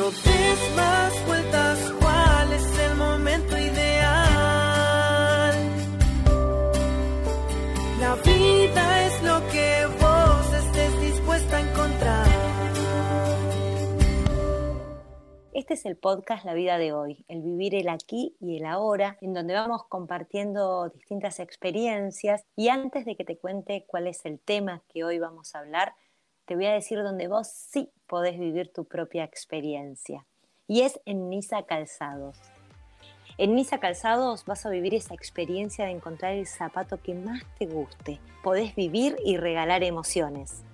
No 0.00 0.10
des 0.10 0.76
más 0.76 1.26
vueltas, 1.26 1.92
¿cuál 2.00 2.52
es 2.54 2.78
el 2.78 2.96
momento 2.96 3.54
ideal? 3.58 3.92
La 8.00 8.14
vida 8.24 9.06
es 9.06 9.22
lo 9.22 9.46
que 9.52 9.86
vos 10.00 10.54
estés 10.54 11.00
dispuesta 11.02 11.58
a 11.58 11.60
encontrar. 11.60 12.26
Este 15.52 15.74
es 15.74 15.84
el 15.84 15.98
podcast 15.98 16.46
La 16.46 16.54
vida 16.54 16.78
de 16.78 16.94
hoy, 16.94 17.26
el 17.28 17.42
vivir 17.42 17.74
el 17.74 17.90
aquí 17.90 18.38
y 18.40 18.56
el 18.56 18.64
ahora, 18.64 19.18
en 19.20 19.34
donde 19.34 19.52
vamos 19.52 19.84
compartiendo 19.86 20.88
distintas 20.88 21.40
experiencias. 21.40 22.46
Y 22.56 22.70
antes 22.70 23.04
de 23.04 23.16
que 23.16 23.24
te 23.24 23.36
cuente 23.36 23.84
cuál 23.86 24.06
es 24.06 24.24
el 24.24 24.40
tema 24.40 24.82
que 24.88 25.04
hoy 25.04 25.18
vamos 25.18 25.54
a 25.54 25.58
hablar, 25.58 25.92
te 26.50 26.56
voy 26.56 26.66
a 26.66 26.72
decir 26.72 27.00
donde 27.04 27.28
vos 27.28 27.46
sí 27.46 27.92
podés 28.08 28.36
vivir 28.36 28.72
tu 28.72 28.84
propia 28.84 29.22
experiencia. 29.22 30.26
Y 30.66 30.80
es 30.80 31.00
en 31.04 31.30
Nisa 31.30 31.62
Calzados. 31.62 32.36
En 33.38 33.54
Nisa 33.54 33.78
Calzados 33.78 34.44
vas 34.46 34.66
a 34.66 34.70
vivir 34.70 34.96
esa 34.96 35.14
experiencia 35.14 35.84
de 35.84 35.92
encontrar 35.92 36.32
el 36.32 36.48
zapato 36.48 37.00
que 37.00 37.14
más 37.14 37.44
te 37.56 37.66
guste. 37.66 38.18
Podés 38.42 38.74
vivir 38.74 39.16
y 39.24 39.36
regalar 39.36 39.84
emociones. 39.84 40.64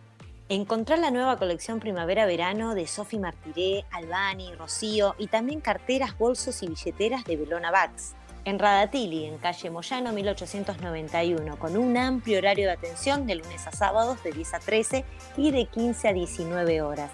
Encontrar 0.49 0.99
la 0.99 1.11
nueva 1.11 1.37
colección 1.37 1.79
primavera-verano 1.79 2.75
de 2.75 2.87
Sophie 2.87 3.21
Martiré, 3.21 3.85
Albani, 3.91 4.55
Rocío 4.55 5.15
y 5.19 5.27
también 5.27 5.61
carteras, 5.61 6.17
bolsos 6.17 6.63
y 6.63 6.69
billeteras 6.69 7.23
de 7.25 7.37
Belona 7.37 7.71
Bags 7.71 8.17
en 8.47 8.59
Radatili, 8.61 9.27
en 9.27 9.39
calle 9.39 9.71
Moyano 9.71 10.13
1891, 10.13 11.59
con 11.59 11.77
un 11.77 11.97
amplio 11.97 12.39
horario 12.39 12.67
de 12.67 12.73
atención 12.75 13.27
de 13.27 13.35
lunes 13.35 13.67
a 13.67 13.73
sábados 13.73 14.23
de 14.23 14.31
10 14.31 14.55
a 14.55 14.61
13 14.61 15.05
y 15.37 15.51
de 15.51 15.67
15 15.67 16.09
a 16.09 16.13
19 16.13 16.81
horas. 16.81 17.11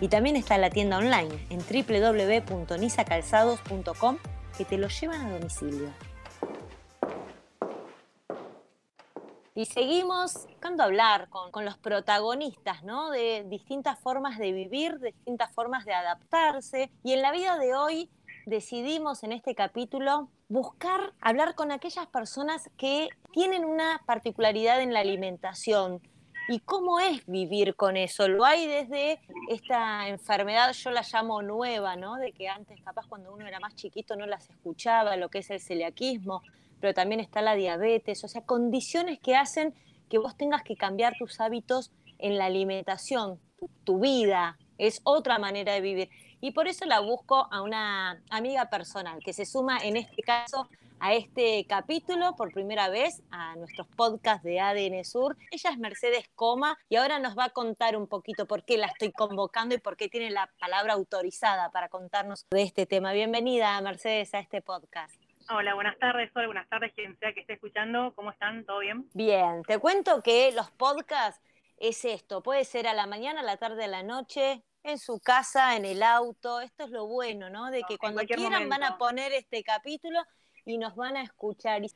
Y 0.00 0.08
también 0.08 0.34
está 0.34 0.58
la 0.58 0.70
tienda 0.70 0.98
online 0.98 1.46
en 1.48 1.60
www.nisacalzados.com 1.60 4.18
que 4.58 4.64
te 4.64 4.76
lo 4.76 4.88
llevan 4.88 5.26
a 5.26 5.38
domicilio. 5.38 5.92
Y 9.54 9.66
seguimos 9.66 10.48
buscando 10.48 10.82
hablar 10.82 11.28
con, 11.28 11.52
con, 11.52 11.64
los 11.64 11.78
protagonistas, 11.78 12.82
¿no? 12.82 13.10
De 13.10 13.44
distintas 13.46 14.00
formas 14.00 14.38
de 14.38 14.50
vivir, 14.50 14.98
de 14.98 15.12
distintas 15.12 15.52
formas 15.52 15.84
de 15.84 15.94
adaptarse. 15.94 16.90
Y 17.04 17.12
en 17.12 17.22
la 17.22 17.30
vida 17.30 17.56
de 17.58 17.76
hoy 17.76 18.10
decidimos 18.46 19.22
en 19.22 19.32
este 19.32 19.54
capítulo 19.54 20.28
buscar 20.48 21.12
hablar 21.20 21.54
con 21.54 21.72
aquellas 21.72 22.06
personas 22.06 22.70
que 22.76 23.08
tienen 23.32 23.64
una 23.64 24.02
particularidad 24.06 24.80
en 24.80 24.92
la 24.92 25.00
alimentación. 25.00 26.00
¿Y 26.48 26.60
cómo 26.60 27.00
es 27.00 27.24
vivir 27.26 27.74
con 27.74 27.96
eso? 27.96 28.28
Lo 28.28 28.44
hay 28.44 28.66
desde 28.66 29.18
esta 29.48 30.08
enfermedad, 30.08 30.72
yo 30.72 30.90
la 30.90 31.02
llamo 31.10 31.40
nueva, 31.40 31.96
¿no? 31.96 32.16
De 32.16 32.32
que 32.32 32.48
antes, 32.48 32.80
capaz 32.82 33.06
cuando 33.06 33.32
uno 33.32 33.46
era 33.46 33.60
más 33.60 33.74
chiquito, 33.76 34.14
no 34.14 34.26
las 34.26 34.50
escuchaba, 34.50 35.16
lo 35.16 35.30
que 35.30 35.38
es 35.38 35.50
el 35.50 35.60
celiaquismo, 35.60 36.42
pero 36.80 36.92
también 36.92 37.20
está 37.20 37.40
la 37.40 37.54
diabetes, 37.54 38.24
o 38.24 38.28
sea, 38.28 38.42
condiciones 38.42 39.18
que 39.20 39.36
hacen 39.36 39.74
que 40.10 40.18
vos 40.18 40.36
tengas 40.36 40.62
que 40.62 40.76
cambiar 40.76 41.14
tus 41.18 41.40
hábitos 41.40 41.92
en 42.18 42.36
la 42.36 42.44
alimentación, 42.44 43.40
tu 43.84 44.00
vida, 44.00 44.58
es 44.76 45.00
otra 45.04 45.38
manera 45.38 45.72
de 45.72 45.80
vivir 45.80 46.10
y 46.44 46.50
por 46.50 46.68
eso 46.68 46.84
la 46.84 47.00
busco 47.00 47.48
a 47.50 47.62
una 47.62 48.22
amiga 48.28 48.68
personal 48.68 49.18
que 49.24 49.32
se 49.32 49.46
suma 49.46 49.78
en 49.78 49.96
este 49.96 50.20
caso 50.20 50.68
a 51.00 51.14
este 51.14 51.64
capítulo 51.66 52.36
por 52.36 52.52
primera 52.52 52.90
vez 52.90 53.22
a 53.30 53.56
nuestros 53.56 53.86
podcasts 53.88 54.44
de 54.44 54.60
ADN 54.60 55.06
Sur. 55.06 55.38
Ella 55.50 55.70
es 55.70 55.78
Mercedes 55.78 56.30
Coma 56.34 56.76
y 56.90 56.96
ahora 56.96 57.18
nos 57.18 57.34
va 57.34 57.46
a 57.46 57.48
contar 57.48 57.96
un 57.96 58.06
poquito 58.06 58.46
por 58.46 58.62
qué 58.62 58.76
la 58.76 58.88
estoy 58.88 59.10
convocando 59.10 59.74
y 59.74 59.78
por 59.78 59.96
qué 59.96 60.10
tiene 60.10 60.28
la 60.28 60.50
palabra 60.60 60.92
autorizada 60.92 61.70
para 61.70 61.88
contarnos 61.88 62.46
de 62.50 62.62
este 62.62 62.84
tema. 62.84 63.14
Bienvenida, 63.14 63.80
Mercedes, 63.80 64.34
a 64.34 64.40
este 64.40 64.60
podcast. 64.60 65.14
Hola, 65.48 65.72
buenas 65.72 65.98
tardes, 65.98 66.30
hola, 66.34 66.48
buenas 66.48 66.68
tardes, 66.68 66.92
quien 66.92 67.18
sea 67.20 67.32
que 67.32 67.40
esté 67.40 67.54
escuchando. 67.54 68.12
¿Cómo 68.14 68.32
están? 68.32 68.66
¿Todo 68.66 68.80
bien? 68.80 69.08
Bien, 69.14 69.62
te 69.62 69.78
cuento 69.78 70.22
que 70.22 70.52
los 70.52 70.70
podcasts 70.72 71.40
es 71.78 72.04
esto, 72.04 72.42
puede 72.42 72.66
ser 72.66 72.86
a 72.86 72.92
la 72.92 73.06
mañana, 73.06 73.40
a 73.40 73.44
la 73.44 73.56
tarde, 73.56 73.84
a 73.84 73.88
la 73.88 74.02
noche, 74.02 74.62
en 74.84 74.98
su 74.98 75.18
casa, 75.18 75.76
en 75.76 75.84
el 75.84 76.02
auto. 76.02 76.60
Esto 76.60 76.84
es 76.84 76.90
lo 76.90 77.06
bueno, 77.06 77.50
¿no? 77.50 77.70
De 77.70 77.82
que 77.82 77.98
cuando 77.98 78.22
quieran 78.22 78.68
van 78.68 78.84
a 78.84 78.98
poner 78.98 79.32
este 79.32 79.64
capítulo 79.64 80.20
y 80.64 80.78
nos 80.78 80.94
van 80.94 81.16
a 81.16 81.22
escuchar. 81.22 81.82
Y 81.82 81.90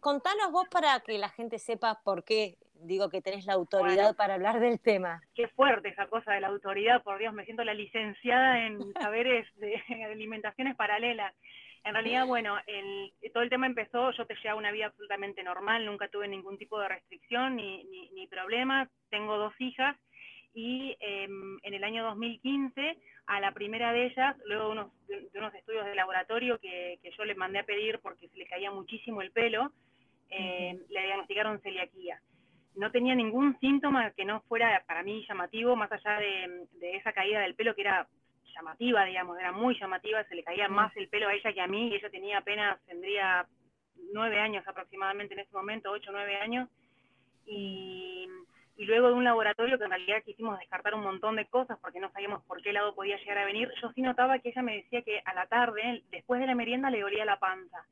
contanos 0.00 0.50
vos 0.50 0.66
para 0.70 1.00
que 1.00 1.18
la 1.18 1.28
gente 1.28 1.58
sepa 1.58 2.00
por 2.02 2.24
qué 2.24 2.56
digo 2.74 3.08
que 3.08 3.22
tenés 3.22 3.46
la 3.46 3.54
autoridad 3.54 4.16
para 4.16 4.34
hablar 4.34 4.60
del 4.60 4.80
tema. 4.80 5.22
Qué 5.34 5.48
fuerte 5.48 5.88
esa 5.88 6.06
cosa 6.06 6.32
de 6.32 6.40
la 6.40 6.48
autoridad, 6.48 7.02
por 7.02 7.18
Dios, 7.18 7.32
me 7.32 7.44
siento 7.44 7.64
la 7.64 7.74
licenciada 7.74 8.66
en 8.66 8.92
saberes 9.00 9.46
de 9.56 9.76
alimentaciones 10.10 10.76
paralelas. 10.76 11.34
En 11.84 11.92
realidad, 11.92 12.26
bueno, 12.26 12.56
el, 12.66 13.12
todo 13.34 13.42
el 13.42 13.50
tema 13.50 13.66
empezó, 13.66 14.10
yo 14.12 14.26
te 14.26 14.34
llevaba 14.36 14.58
una 14.58 14.72
vida 14.72 14.86
absolutamente 14.86 15.42
normal, 15.42 15.84
nunca 15.84 16.08
tuve 16.08 16.26
ningún 16.26 16.56
tipo 16.56 16.80
de 16.80 16.88
restricción 16.88 17.56
ni, 17.56 17.84
ni, 17.84 18.08
ni 18.10 18.26
problema, 18.26 18.88
tengo 19.10 19.36
dos 19.36 19.52
hijas 19.58 19.94
y 20.54 20.96
em, 21.00 21.58
en 21.62 21.74
el 21.74 21.84
año 21.84 22.04
2015 22.04 22.96
a 23.26 23.40
la 23.40 23.52
primera 23.52 23.92
de 23.92 24.06
ellas, 24.06 24.36
luego 24.46 24.66
de 24.66 24.70
unos, 24.70 25.06
de, 25.08 25.38
unos 25.38 25.54
estudios 25.54 25.84
de 25.84 25.94
laboratorio 25.94 26.58
que, 26.60 26.98
que, 27.02 27.10
yo 27.10 27.24
le 27.24 27.34
mandé 27.34 27.58
a 27.58 27.64
pedir 27.64 27.98
porque 28.00 28.28
se 28.28 28.38
le 28.38 28.46
caía 28.46 28.70
muchísimo 28.70 29.20
el 29.20 29.32
pelo, 29.32 29.72
eh, 30.30 30.78
le 30.88 31.02
diagnosticaron 31.02 31.60
celiaquía. 31.60 32.20
No 32.76 32.90
tenía 32.90 33.14
ningún 33.14 33.58
síntoma 33.60 34.12
que 34.12 34.24
no 34.24 34.40
fuera 34.42 34.82
para 34.86 35.02
mí 35.02 35.24
llamativo, 35.28 35.76
más 35.76 35.90
allá 35.90 36.18
de, 36.18 36.66
de 36.80 36.96
esa 36.96 37.12
caída 37.12 37.40
del 37.40 37.54
pelo 37.54 37.74
que 37.74 37.82
era 37.82 38.08
llamativa, 38.54 39.04
digamos, 39.04 39.38
era 39.38 39.52
muy 39.52 39.78
llamativa, 39.78 40.24
se 40.24 40.34
le 40.34 40.44
caía 40.44 40.68
más 40.68 40.96
el 40.96 41.08
pelo 41.08 41.28
a 41.28 41.34
ella 41.34 41.52
que 41.52 41.60
a 41.60 41.66
mí, 41.66 41.88
y 41.88 41.94
ella 41.94 42.10
tenía 42.10 42.38
apenas, 42.38 42.80
tendría 42.86 43.46
nueve 44.12 44.38
años 44.38 44.66
aproximadamente 44.66 45.34
en 45.34 45.40
ese 45.40 45.52
momento, 45.52 45.90
ocho, 45.90 46.10
nueve 46.12 46.36
años, 46.36 46.68
y 47.46 48.28
y 48.76 48.84
luego 48.86 49.08
de 49.08 49.14
un 49.14 49.24
laboratorio 49.24 49.78
que 49.78 49.84
en 49.84 49.90
realidad 49.90 50.22
quisimos 50.24 50.58
descartar 50.58 50.94
un 50.94 51.02
montón 51.02 51.36
de 51.36 51.46
cosas 51.46 51.78
porque 51.80 52.00
no 52.00 52.10
sabíamos 52.10 52.42
por 52.44 52.60
qué 52.60 52.72
lado 52.72 52.94
podía 52.94 53.16
llegar 53.18 53.38
a 53.38 53.44
venir, 53.44 53.70
yo 53.80 53.92
sí 53.92 54.02
notaba 54.02 54.38
que 54.40 54.48
ella 54.48 54.62
me 54.62 54.76
decía 54.76 55.02
que 55.02 55.20
a 55.24 55.34
la 55.34 55.46
tarde, 55.46 56.02
después 56.10 56.40
de 56.40 56.46
la 56.46 56.54
merienda, 56.54 56.90
le 56.90 57.00
dolía 57.00 57.24
la 57.24 57.38
panza. 57.38 57.84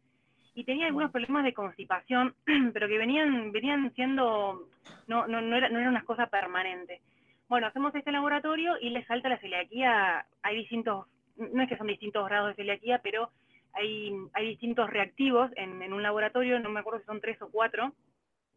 Y 0.54 0.64
tenía 0.64 0.86
algunos 0.86 1.10
problemas 1.10 1.44
de 1.44 1.54
constipación, 1.54 2.34
pero 2.74 2.88
que 2.88 2.98
venían, 2.98 3.52
venían 3.52 3.92
siendo, 3.94 4.68
no, 5.06 5.26
no, 5.26 5.40
no, 5.40 5.56
era, 5.56 5.68
no 5.68 5.78
eran 5.78 5.90
unas 5.90 6.04
cosas 6.04 6.28
permanentes. 6.28 7.00
Bueno, 7.48 7.68
hacemos 7.68 7.94
este 7.94 8.12
laboratorio 8.12 8.76
y 8.80 8.90
le 8.90 9.04
salta 9.06 9.28
la 9.28 9.38
celiaquía, 9.38 10.26
hay 10.42 10.56
distintos, 10.56 11.06
no 11.36 11.62
es 11.62 11.68
que 11.68 11.76
son 11.76 11.86
distintos 11.86 12.26
grados 12.26 12.48
de 12.48 12.54
celiaquía, 12.54 12.98
pero 13.02 13.30
hay, 13.74 14.12
hay 14.34 14.48
distintos 14.48 14.90
reactivos 14.90 15.50
en, 15.56 15.80
en 15.80 15.92
un 15.92 16.02
laboratorio, 16.02 16.58
no 16.58 16.70
me 16.70 16.80
acuerdo 16.80 17.00
si 17.00 17.06
son 17.06 17.20
tres 17.20 17.40
o 17.40 17.50
cuatro, 17.50 17.92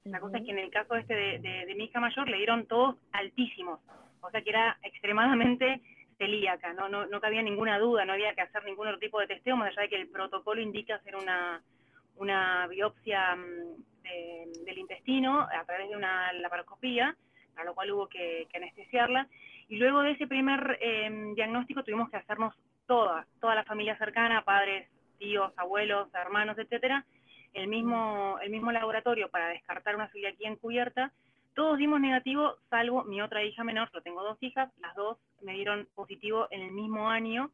la 0.06 0.20
cosa 0.20 0.38
es 0.38 0.46
que 0.46 0.52
en 0.52 0.60
el 0.60 0.70
caso 0.70 0.96
este 0.96 1.16
de, 1.16 1.40
de, 1.40 1.76
mi 1.76 1.86
hija 1.86 2.00
mayor 2.00 2.30
le 2.30 2.38
dieron 2.38 2.66
todos 2.68 2.96
altísimos, 3.12 3.80
o 4.22 4.30
sea 4.30 4.42
que 4.42 4.50
era 4.50 4.78
extremadamente 4.84 5.82
celíaca, 6.18 6.74
no, 6.74 6.88
no, 6.88 7.06
no 7.08 7.20
cabía 7.20 7.42
ninguna 7.42 7.80
duda, 7.80 8.06
no 8.06 8.14
había 8.14 8.34
que 8.34 8.42
hacer 8.42 8.64
ningún 8.64 8.88
otro 8.88 9.00
tipo 9.00 9.20
de 9.20 9.28
testeo, 9.28 9.58
más 9.58 9.70
allá 9.70 9.82
de 9.82 9.90
que 9.90 10.02
el 10.02 10.08
protocolo 10.08 10.62
indica 10.62 10.96
hacer 10.96 11.16
una, 11.16 11.62
una 12.18 12.68
biopsia 12.68 13.36
mm, 13.36 14.04
de, 14.04 14.64
del 14.66 14.78
intestino 14.78 15.42
a 15.42 15.66
través 15.66 15.90
de 15.90 15.96
una 15.96 16.32
laparoscopía, 16.34 17.16
para 17.54 17.66
lo 17.66 17.74
cual 17.74 17.92
hubo 17.92 18.08
que, 18.08 18.48
que 18.52 18.58
anestesiarla, 18.58 19.28
y 19.68 19.78
luego 19.78 20.04
de 20.04 20.12
ese 20.12 20.28
primer 20.28 20.78
eh, 20.80 21.34
diagnóstico 21.36 21.84
tuvimos 21.84 22.10
que 22.12 22.18
hacernos 22.18 22.54
toda, 22.86 23.26
toda 23.42 23.56
la 23.56 23.64
familia 23.64 23.98
cercana, 23.98 24.44
padres, 24.44 24.88
tíos, 25.18 25.52
abuelos, 25.58 26.14
hermanos, 26.14 26.58
etcétera, 26.60 27.04
el 27.56 27.68
mismo, 27.68 28.38
el 28.42 28.52
mismo 28.52 28.72
laboratorio 28.72 29.30
para 29.30 29.48
descartar 29.48 29.96
una 29.96 30.10
celiaquía 30.10 30.50
encubierta, 30.50 31.12
todos 31.56 31.78
dimos 31.78 32.02
negativo, 32.02 32.58
salvo 32.70 33.06
mi 33.06 33.22
otra 33.22 33.44
hija 33.44 33.64
menor, 33.64 33.90
yo 33.94 34.02
tengo 34.02 34.22
dos 34.22 34.38
hijas, 34.42 34.70
las 34.82 34.94
dos 34.96 35.18
me 35.42 35.54
dieron 35.54 35.88
positivo 35.96 36.48
en 36.52 36.62
el 36.62 36.72
mismo 36.74 37.10
año, 37.10 37.50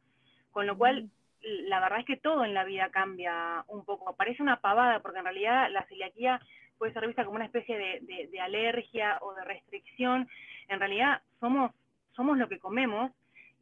con 0.50 0.66
lo 0.66 0.76
cual 0.76 1.08
la 1.42 1.80
verdad 1.80 2.00
es 2.00 2.06
que 2.06 2.16
todo 2.16 2.44
en 2.44 2.52
la 2.52 2.64
vida 2.64 2.90
cambia 2.90 3.64
un 3.68 3.84
poco. 3.84 4.14
Parece 4.16 4.42
una 4.42 4.60
pavada, 4.60 5.00
porque 5.00 5.18
en 5.18 5.24
realidad 5.24 5.70
la 5.70 5.84
celiaquía 5.86 6.40
puede 6.78 6.92
ser 6.92 7.06
vista 7.06 7.24
como 7.24 7.36
una 7.36 7.44
especie 7.44 7.78
de, 7.78 8.28
de, 8.30 8.40
alergia 8.40 9.18
o 9.20 9.34
de 9.34 9.44
restricción. 9.44 10.28
En 10.68 10.80
realidad 10.80 11.22
somos, 11.38 11.72
somos 12.14 12.38
lo 12.38 12.48
que 12.48 12.58
comemos 12.58 13.12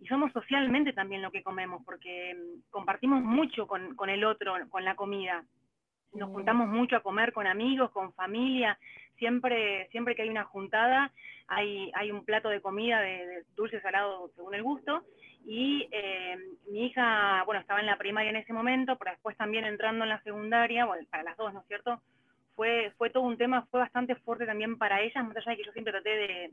y 0.00 0.06
somos 0.06 0.32
socialmente 0.32 0.94
también 0.94 1.20
lo 1.20 1.31
que 1.31 1.43
comemos, 1.43 1.82
porque 1.85 2.35
mm, 2.35 2.70
compartimos 2.70 3.23
mucho 3.23 3.67
con, 3.67 3.94
con 3.94 4.09
el 4.09 4.25
otro, 4.25 4.55
con 4.70 4.85
la 4.85 4.94
comida 4.94 5.44
nos 6.15 6.31
juntamos 6.31 6.69
mucho 6.69 6.97
a 6.97 7.03
comer 7.03 7.33
con 7.33 7.47
amigos, 7.47 7.91
con 7.91 8.12
familia, 8.15 8.79
siempre, 9.17 9.89
siempre 9.91 10.15
que 10.15 10.23
hay 10.23 10.29
una 10.29 10.45
juntada 10.45 11.12
hay, 11.51 11.91
hay 11.95 12.12
un 12.12 12.25
plato 12.25 12.49
de 12.49 12.61
comida 12.61 13.01
de, 13.01 13.27
de 13.27 13.45
dulce 13.57 13.81
salado 13.81 14.31
según 14.37 14.55
el 14.55 14.62
gusto, 14.62 15.03
y 15.45 15.89
eh, 15.91 16.39
mi 16.71 16.87
hija, 16.87 17.43
bueno, 17.45 17.61
estaba 17.61 17.81
en 17.81 17.87
la 17.87 17.99
primaria 17.99 18.31
en 18.31 18.37
ese 18.37 18.53
momento, 18.53 18.97
pero 18.97 19.11
después 19.11 19.37
también 19.37 19.65
entrando 19.65 20.05
en 20.05 20.11
la 20.11 20.23
secundaria, 20.23 20.87
bueno, 20.87 21.05
para 21.11 21.25
las 21.25 21.37
dos, 21.37 21.53
¿no 21.53 21.61
es 21.61 21.67
cierto? 21.67 22.01
Fue, 22.55 22.93
fue 22.97 23.11
todo 23.11 23.25
un 23.25 23.37
tema, 23.37 23.67
fue 23.71 23.81
bastante 23.81 24.15
fuerte 24.17 24.47
también 24.47 24.79
para 24.79 25.01
ellas, 25.01 25.25
más 25.25 25.37
allá 25.37 25.51
de 25.51 25.57
que 25.57 25.65
yo 25.65 25.73
siempre 25.73 25.93
traté 25.93 26.11
de, 26.11 26.51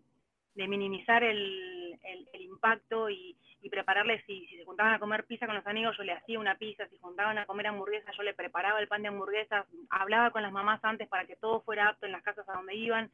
minimizar 0.66 1.24
el, 1.24 2.00
impacto 2.40 3.10
y, 3.10 3.36
prepararles, 3.70 4.24
si, 4.26 4.48
si 4.48 4.56
se 4.56 4.64
juntaban 4.64 4.94
a 4.94 5.00
comer 5.00 5.26
pizza 5.26 5.46
con 5.46 5.56
los 5.56 5.68
amigos, 5.68 5.98
yo 5.98 6.04
le 6.04 6.14
hacía 6.14 6.40
una 6.40 6.56
pizza, 6.56 6.88
si 6.88 6.98
juntaban 7.00 7.38
a 7.38 7.46
comer 7.46 7.68
hamburguesas, 7.68 8.16
yo 8.16 8.24
le 8.24 8.34
preparaba 8.34 8.80
el 8.80 8.88
pan 8.88 9.02
de 9.02 9.10
hamburguesas, 9.10 9.66
hablaba 9.90 10.32
con 10.32 10.42
las 10.42 10.54
mamás 10.54 10.80
antes 10.84 11.10
para 11.10 11.26
que 11.26 11.36
todo 11.36 11.60
fuera 11.62 11.90
apto 11.90 12.06
en 12.06 12.14
las 12.14 12.24
casas 12.24 12.48
a 12.48 12.54
donde 12.54 12.76
iban, 12.76 13.12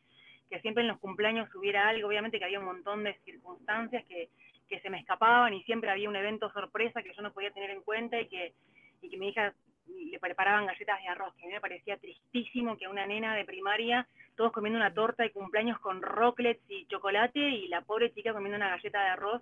que 0.52 0.60
siempre 0.62 0.84
en 0.84 0.90
los 0.90 1.00
cumpleaños 1.00 1.54
hubiera 1.56 1.90
algo, 1.90 2.08
obviamente 2.08 2.38
que 2.38 2.46
había 2.46 2.60
un 2.60 2.66
montón 2.66 3.04
de 3.04 3.16
circunstancias 3.26 4.06
que, 4.06 4.30
que 4.70 4.80
se 4.82 4.90
me 4.90 5.00
escapaban 5.00 5.54
y 5.54 5.64
siempre 5.64 5.90
había 5.90 6.10
un 6.10 6.16
evento 6.16 6.52
sorpresa 6.52 7.02
que 7.02 7.14
yo 7.14 7.22
no 7.22 7.34
podía 7.34 7.52
tener 7.52 7.72
en 7.72 7.82
cuenta 7.82 8.20
y 8.20 8.28
que, 8.28 8.54
y 9.02 9.10
que 9.10 9.18
mi 9.18 9.30
hija 9.30 9.54
le 9.88 10.20
preparaban 10.20 10.66
galletas 10.66 11.02
de 11.02 11.08
arroz, 11.08 11.34
que 11.36 11.46
a 11.46 11.48
mí 11.48 11.54
me 11.54 11.62
parecía 11.62 11.98
tristísimo 11.98 12.78
que 12.78 12.88
una 12.88 13.06
nena 13.06 13.36
de 13.36 13.46
primaria, 13.46 14.08
todos 14.36 14.52
comiendo 14.52 14.78
una 14.78 14.94
torta 14.94 15.24
de 15.24 15.32
cumpleaños 15.32 15.80
con 15.80 16.02
rocklets 16.02 16.64
y 16.70 16.86
chocolate, 16.88 17.40
y 17.40 17.68
la 17.68 17.82
pobre 17.82 18.14
chica 18.14 18.34
comiendo 18.34 18.58
una 18.58 18.70
galleta 18.70 19.02
de 19.02 19.10
arroz, 19.10 19.42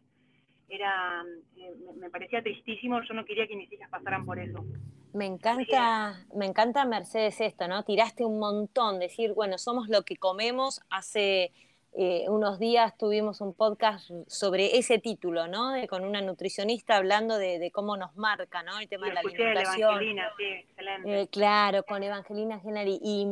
era 0.68 1.24
eh, 1.58 1.74
me 2.00 2.10
parecía 2.10 2.42
tristísimo, 2.42 3.02
yo 3.04 3.14
no 3.14 3.26
quería 3.26 3.48
que 3.48 3.56
mis 3.56 3.72
hijas 3.72 3.90
pasaran 3.90 4.26
por 4.26 4.40
eso. 4.40 4.64
Me 5.14 5.26
encanta, 5.26 6.26
me 6.34 6.46
encanta 6.46 6.86
Mercedes 6.86 7.42
esto, 7.42 7.68
¿no? 7.68 7.84
Tiraste 7.84 8.24
un 8.24 8.40
montón, 8.40 9.00
decir, 9.00 9.34
bueno, 9.34 9.58
somos 9.58 9.90
lo 9.90 10.04
que 10.04 10.16
comemos 10.16 10.82
hace 10.90 11.52
eh, 11.94 12.26
unos 12.30 12.58
días 12.58 12.98
tuvimos 12.98 13.42
un 13.42 13.54
podcast 13.54 14.10
sobre 14.28 14.78
ese 14.78 14.98
título, 14.98 15.48
¿no? 15.50 15.74
con 15.90 16.06
una 16.06 16.22
nutricionista 16.22 16.96
hablando 16.96 17.38
de, 17.38 17.70
cómo 17.74 17.98
nos 17.98 18.16
marca, 18.16 18.64
¿no? 18.64 18.80
El 18.80 18.88
tema 18.88 19.08
de 19.08 19.14
la 19.14 19.20
alimentación. 19.20 19.90
Evangelina, 19.90 20.30
sí, 20.38 20.44
excelente. 20.44 21.22
Eh, 21.22 21.28
claro, 21.28 21.84
con 21.84 22.02
Evangelina 22.02 22.60
Genari. 22.60 22.98
Y 23.04 23.28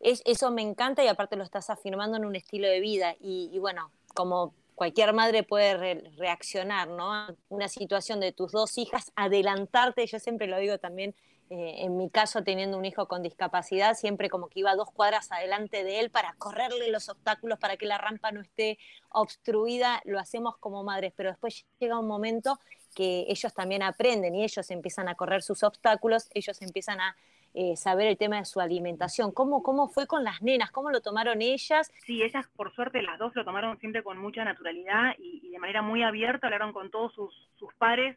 eso 0.00 0.50
me 0.50 0.60
encanta 0.60 1.02
y 1.02 1.08
aparte 1.08 1.36
lo 1.36 1.44
estás 1.44 1.70
afirmando 1.70 2.18
en 2.18 2.26
un 2.26 2.36
estilo 2.36 2.68
de 2.68 2.80
vida. 2.80 3.16
Y, 3.18 3.58
bueno, 3.58 3.90
como 4.14 4.52
cualquier 4.74 5.14
madre 5.14 5.42
puede 5.42 6.02
reaccionar, 6.18 6.88
¿no? 6.88 7.28
Una 7.48 7.68
situación 7.68 8.20
de 8.20 8.32
tus 8.32 8.52
dos 8.52 8.76
hijas, 8.76 9.10
adelantarte, 9.16 10.06
yo 10.06 10.18
siempre 10.18 10.48
lo 10.48 10.58
digo 10.58 10.76
también 10.76 11.14
eh, 11.54 11.84
en 11.84 11.98
mi 11.98 12.08
caso 12.08 12.42
teniendo 12.42 12.78
un 12.78 12.86
hijo 12.86 13.06
con 13.06 13.22
discapacidad, 13.22 13.92
siempre 13.92 14.30
como 14.30 14.48
que 14.48 14.60
iba 14.60 14.74
dos 14.74 14.90
cuadras 14.90 15.30
adelante 15.30 15.84
de 15.84 16.00
él 16.00 16.08
para 16.08 16.32
correrle 16.38 16.90
los 16.90 17.10
obstáculos, 17.10 17.58
para 17.58 17.76
que 17.76 17.84
la 17.84 17.98
rampa 17.98 18.32
no 18.32 18.40
esté 18.40 18.78
obstruida, 19.10 20.00
lo 20.06 20.18
hacemos 20.18 20.56
como 20.56 20.82
madres, 20.82 21.12
pero 21.14 21.28
después 21.28 21.66
llega 21.78 21.98
un 21.98 22.08
momento 22.08 22.58
que 22.94 23.26
ellos 23.28 23.52
también 23.52 23.82
aprenden 23.82 24.34
y 24.34 24.44
ellos 24.44 24.70
empiezan 24.70 25.10
a 25.10 25.14
correr 25.14 25.42
sus 25.42 25.62
obstáculos, 25.62 26.30
ellos 26.32 26.62
empiezan 26.62 27.02
a 27.02 27.16
eh, 27.52 27.76
saber 27.76 28.06
el 28.06 28.16
tema 28.16 28.38
de 28.38 28.46
su 28.46 28.58
alimentación. 28.58 29.30
¿Cómo, 29.30 29.62
¿Cómo 29.62 29.88
fue 29.88 30.06
con 30.06 30.24
las 30.24 30.40
nenas? 30.40 30.70
¿Cómo 30.70 30.90
lo 30.90 31.02
tomaron 31.02 31.42
ellas? 31.42 31.92
Sí, 32.06 32.22
ellas 32.22 32.46
por 32.56 32.74
suerte 32.74 33.02
las 33.02 33.18
dos 33.18 33.36
lo 33.36 33.44
tomaron 33.44 33.78
siempre 33.78 34.02
con 34.02 34.16
mucha 34.16 34.42
naturalidad 34.42 35.16
y, 35.18 35.50
de 35.50 35.58
manera 35.58 35.82
muy 35.82 36.02
abierta, 36.02 36.46
hablaron 36.46 36.72
con 36.72 36.90
todos 36.90 37.12
sus, 37.12 37.50
sus 37.58 37.74
pares 37.74 38.16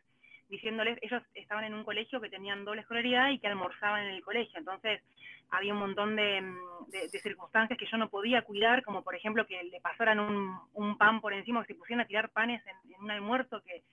diciéndoles, 0.49 0.97
ellos 1.01 1.23
estaban 1.33 1.63
en 1.63 1.73
un 1.73 1.83
colegio 1.83 2.21
que 2.21 2.29
tenían 2.29 2.65
doble 2.65 2.81
escolaridad 2.81 3.29
y 3.29 3.39
que 3.39 3.47
almorzaban 3.47 4.05
en 4.05 4.15
el 4.15 4.23
colegio, 4.23 4.59
entonces 4.59 5.01
había 5.51 5.73
un 5.73 5.79
montón 5.79 6.15
de, 6.15 6.41
mm, 6.41 7.09
circunstancias 7.21 7.77
que 7.77 7.85
yo 7.85 7.97
no 7.97 8.09
podía 8.09 8.41
cuidar, 8.43 8.83
como 8.83 9.03
por 9.03 9.15
ejemplo 9.15 9.45
que 9.45 9.63
le 9.63 9.81
pasaran 9.81 10.19
un, 10.19 10.97
pan 10.97 11.21
por 11.21 11.33
encima, 11.33 11.61
que 11.61 11.73
se 11.73 11.79
pusieran 11.79 12.05
a 12.05 12.07
tirar 12.07 12.29
panes 12.29 12.61
en, 12.67 12.75
un 13.03 13.11
almuerzo, 13.11 13.61
que, 13.63 13.83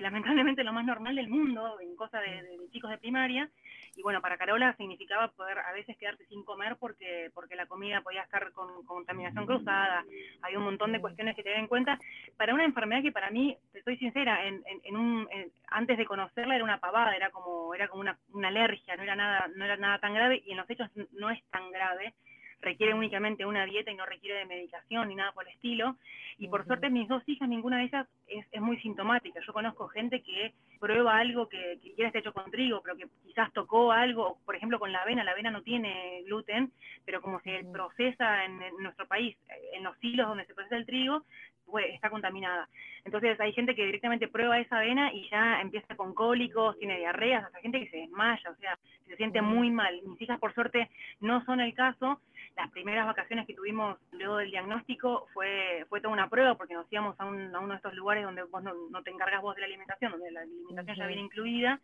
lamentablemente 0.00 0.62
es 0.62 0.66
lo 0.66 0.72
más 0.72 0.84
normal 0.84 1.16
del 1.16 1.28
mundo, 1.28 1.78
en 1.80 1.94
cosas 1.96 2.22
de 2.22 2.58
chicos 2.70 2.90
de 2.90 2.98
primaria, 2.98 3.48
y 3.94 4.02
bueno, 4.02 4.22
para 4.22 4.38
Carola 4.38 4.74
significaba 4.76 5.28
poder 5.28 5.58
a 5.58 5.72
veces 5.72 5.96
quedarte 5.98 6.24
sin 6.26 6.44
comer 6.44 6.76
porque, 6.80 7.30
porque 7.34 7.56
la 7.56 7.66
comida 7.66 8.00
podía 8.00 8.22
estar 8.22 8.50
con, 8.52 8.84
contaminación 8.86 9.44
cruzada, 9.44 10.04
hay 10.40 10.56
un 10.56 10.64
montón 10.64 10.92
de 10.92 11.00
cuestiones 11.00 11.36
que 11.36 11.42
tener 11.42 11.58
en 11.58 11.66
cuenta. 11.66 11.98
Para 12.36 12.54
una 12.54 12.64
enfermedad 12.64 13.02
que 13.02 13.12
para 13.12 13.30
mí, 13.30 13.56
te 13.72 13.82
soy 13.82 13.98
sincera, 13.98 14.46
en, 14.46 14.62
en, 14.84 14.96
un, 14.96 15.28
antes 15.68 15.98
de 15.98 16.06
conocerla 16.06 16.54
era 16.54 16.64
una 16.64 16.80
pavada, 16.80 17.14
era 17.14 17.30
como, 17.30 17.74
era 17.74 17.88
como 17.88 18.00
una, 18.00 18.18
una 18.32 18.48
alergia, 18.48 18.96
no 18.96 19.02
era 19.02 19.14
nada, 19.14 19.46
no 19.54 19.64
era 19.64 19.76
nada 19.76 19.98
tan 19.98 20.14
grave 20.14 20.42
y 20.44 20.52
en 20.52 20.56
los 20.56 20.70
hechos 20.70 20.88
no 21.12 21.30
es 21.30 21.42
tan 21.50 21.70
grave 21.70 22.14
requiere 22.62 22.94
únicamente 22.94 23.44
una 23.44 23.66
dieta 23.66 23.90
y 23.90 23.96
no 23.96 24.06
requiere 24.06 24.38
de 24.38 24.46
medicación 24.46 25.08
ni 25.08 25.16
nada 25.16 25.32
por 25.32 25.46
el 25.46 25.52
estilo. 25.52 25.96
Y 26.38 26.48
por 26.48 26.64
suerte 26.64 26.88
mis 26.88 27.08
dos 27.08 27.22
hijas, 27.26 27.48
ninguna 27.48 27.78
de 27.78 27.84
ellas 27.84 28.06
es, 28.28 28.46
es, 28.50 28.60
muy 28.60 28.78
sintomática. 28.78 29.40
Yo 29.46 29.52
conozco 29.52 29.88
gente 29.88 30.22
que 30.22 30.54
prueba 30.80 31.18
algo 31.18 31.48
que, 31.48 31.78
que 31.82 31.92
quiere 31.92 32.06
estar 32.06 32.20
hecho 32.20 32.32
con 32.32 32.50
trigo, 32.50 32.80
pero 32.82 32.96
que 32.96 33.06
quizás 33.26 33.52
tocó 33.52 33.92
algo, 33.92 34.38
por 34.44 34.56
ejemplo 34.56 34.78
con 34.78 34.92
la 34.92 35.02
avena, 35.02 35.24
la 35.24 35.32
avena 35.32 35.50
no 35.50 35.62
tiene 35.62 36.22
gluten, 36.24 36.72
pero 37.04 37.20
como 37.20 37.40
se 37.40 37.64
procesa 37.72 38.44
en, 38.44 38.58
nuestro 38.80 39.06
país, 39.06 39.36
en 39.72 39.84
los 39.84 39.96
hilos 40.02 40.28
donde 40.28 40.46
se 40.46 40.54
procesa 40.54 40.76
el 40.76 40.86
trigo, 40.86 41.24
pues 41.66 41.86
está 41.94 42.10
contaminada. 42.10 42.68
Entonces 43.04 43.40
hay 43.40 43.52
gente 43.52 43.74
que 43.74 43.86
directamente 43.86 44.28
prueba 44.28 44.58
esa 44.58 44.78
avena 44.78 45.12
y 45.12 45.28
ya 45.30 45.60
empieza 45.60 45.96
con 45.96 46.14
cólicos, 46.14 46.78
tiene 46.78 46.98
diarreas, 46.98 47.44
hasta 47.44 47.60
gente 47.60 47.80
que 47.80 47.90
se 47.90 47.96
desmaya, 47.96 48.50
o 48.50 48.56
sea, 48.56 48.78
se 49.06 49.16
siente 49.16 49.40
muy 49.40 49.70
mal. 49.70 50.00
Mis 50.04 50.20
hijas 50.20 50.38
por 50.38 50.54
suerte 50.54 50.90
no 51.20 51.44
son 51.44 51.60
el 51.60 51.74
caso, 51.74 52.20
las 52.56 52.70
primeras 52.70 53.06
vacaciones 53.06 53.46
que 53.46 53.54
tuvimos 53.54 53.98
luego 54.12 54.36
del 54.36 54.50
diagnóstico 54.50 55.26
fue, 55.32 55.86
fue 55.88 56.00
toda 56.00 56.12
una 56.12 56.28
prueba 56.28 56.54
porque 56.54 56.74
nos 56.74 56.90
íbamos 56.92 57.18
a, 57.18 57.24
un, 57.24 57.54
a 57.54 57.60
uno 57.60 57.70
de 57.70 57.76
estos 57.76 57.94
lugares 57.94 58.24
donde 58.24 58.42
vos 58.44 58.62
no, 58.62 59.02
te 59.02 59.10
encargas 59.10 59.42
vos 59.42 59.54
de 59.54 59.62
la 59.62 59.66
alimentación, 59.66 60.12
donde 60.12 60.30
la 60.30 60.40
alimentación 60.42 60.96
ya 60.96 61.06
viene 61.06 61.22
incluida. 61.22 61.80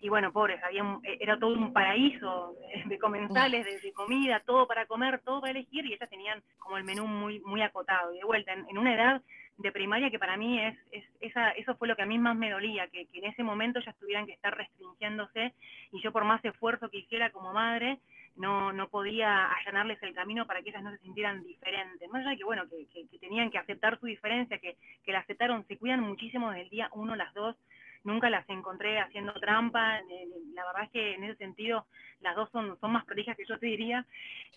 Y 0.00 0.08
bueno, 0.10 0.32
pobres, 0.32 0.62
había, 0.62 0.84
era 1.18 1.38
todo 1.38 1.54
un 1.54 1.72
paraíso 1.72 2.54
de 2.84 2.98
comensales, 2.98 3.82
de, 3.82 3.92
comida, 3.92 4.40
todo 4.40 4.66
para 4.66 4.86
comer, 4.86 5.20
todo 5.20 5.40
para 5.40 5.52
elegir, 5.52 5.86
y 5.86 5.94
ellas 5.94 6.10
tenían 6.10 6.42
como 6.58 6.76
el 6.76 6.84
menú 6.84 7.06
muy, 7.06 7.40
muy 7.40 7.62
acotado. 7.62 8.14
Y 8.14 8.18
de 8.18 8.24
vuelta, 8.24 8.52
en, 8.52 8.76
una 8.76 8.94
edad 8.94 9.22
de 9.56 9.72
primaria 9.72 10.10
que 10.10 10.18
para 10.18 10.36
mí 10.36 10.60
es, 10.60 10.76
es 10.90 11.04
esa, 11.20 11.50
eso 11.52 11.74
fue 11.76 11.88
lo 11.88 11.96
que 11.96 12.02
a 12.02 12.06
mí 12.06 12.18
más 12.18 12.36
me 12.36 12.50
dolía, 12.50 12.86
que, 12.88 13.06
que 13.06 13.18
en 13.20 13.26
ese 13.26 13.42
momento 13.42 13.80
ya 13.80 13.94
tuvieran 13.94 14.26
que 14.26 14.32
estar 14.32 14.54
restringiéndose 14.54 15.54
y 15.92 16.02
yo 16.02 16.12
por 16.12 16.24
más 16.24 16.44
esfuerzo 16.44 16.90
que 16.90 16.98
hiciera 16.98 17.30
como 17.30 17.52
madre, 17.52 17.98
no, 18.36 18.72
no 18.72 18.88
podía 18.88 19.50
allanarles 19.52 20.02
el 20.02 20.14
camino 20.14 20.46
para 20.46 20.62
que 20.62 20.70
ellas 20.70 20.82
no 20.82 20.90
se 20.90 20.98
sintieran 20.98 21.44
diferentes. 21.44 22.08
Más 22.10 22.20
allá 22.20 22.30
de 22.30 22.36
que, 22.36 22.44
bueno, 22.44 22.64
que, 22.68 22.86
que, 22.86 23.18
tenían 23.18 23.50
que 23.50 23.58
aceptar 23.58 23.98
su 24.00 24.06
diferencia, 24.06 24.58
que, 24.58 24.76
que 25.04 25.12
la 25.12 25.20
aceptaron, 25.20 25.66
se 25.66 25.78
cuidan 25.78 26.00
muchísimo 26.00 26.50
desde 26.50 26.62
el 26.62 26.70
día 26.70 26.88
uno, 26.92 27.16
las 27.16 27.32
dos, 27.34 27.56
nunca 28.04 28.30
las 28.30 28.48
encontré 28.48 29.00
haciendo 29.00 29.32
trampa, 29.34 29.98
eh, 29.98 30.28
la 30.54 30.64
verdad 30.66 30.84
es 30.84 30.90
que 30.90 31.14
en 31.14 31.24
ese 31.24 31.36
sentido 31.36 31.86
las 32.20 32.36
dos 32.36 32.50
son, 32.50 32.78
son 32.78 32.92
más 32.92 33.04
prolijas 33.04 33.36
que 33.36 33.46
yo 33.46 33.58
te 33.58 33.66
diría, 33.66 34.04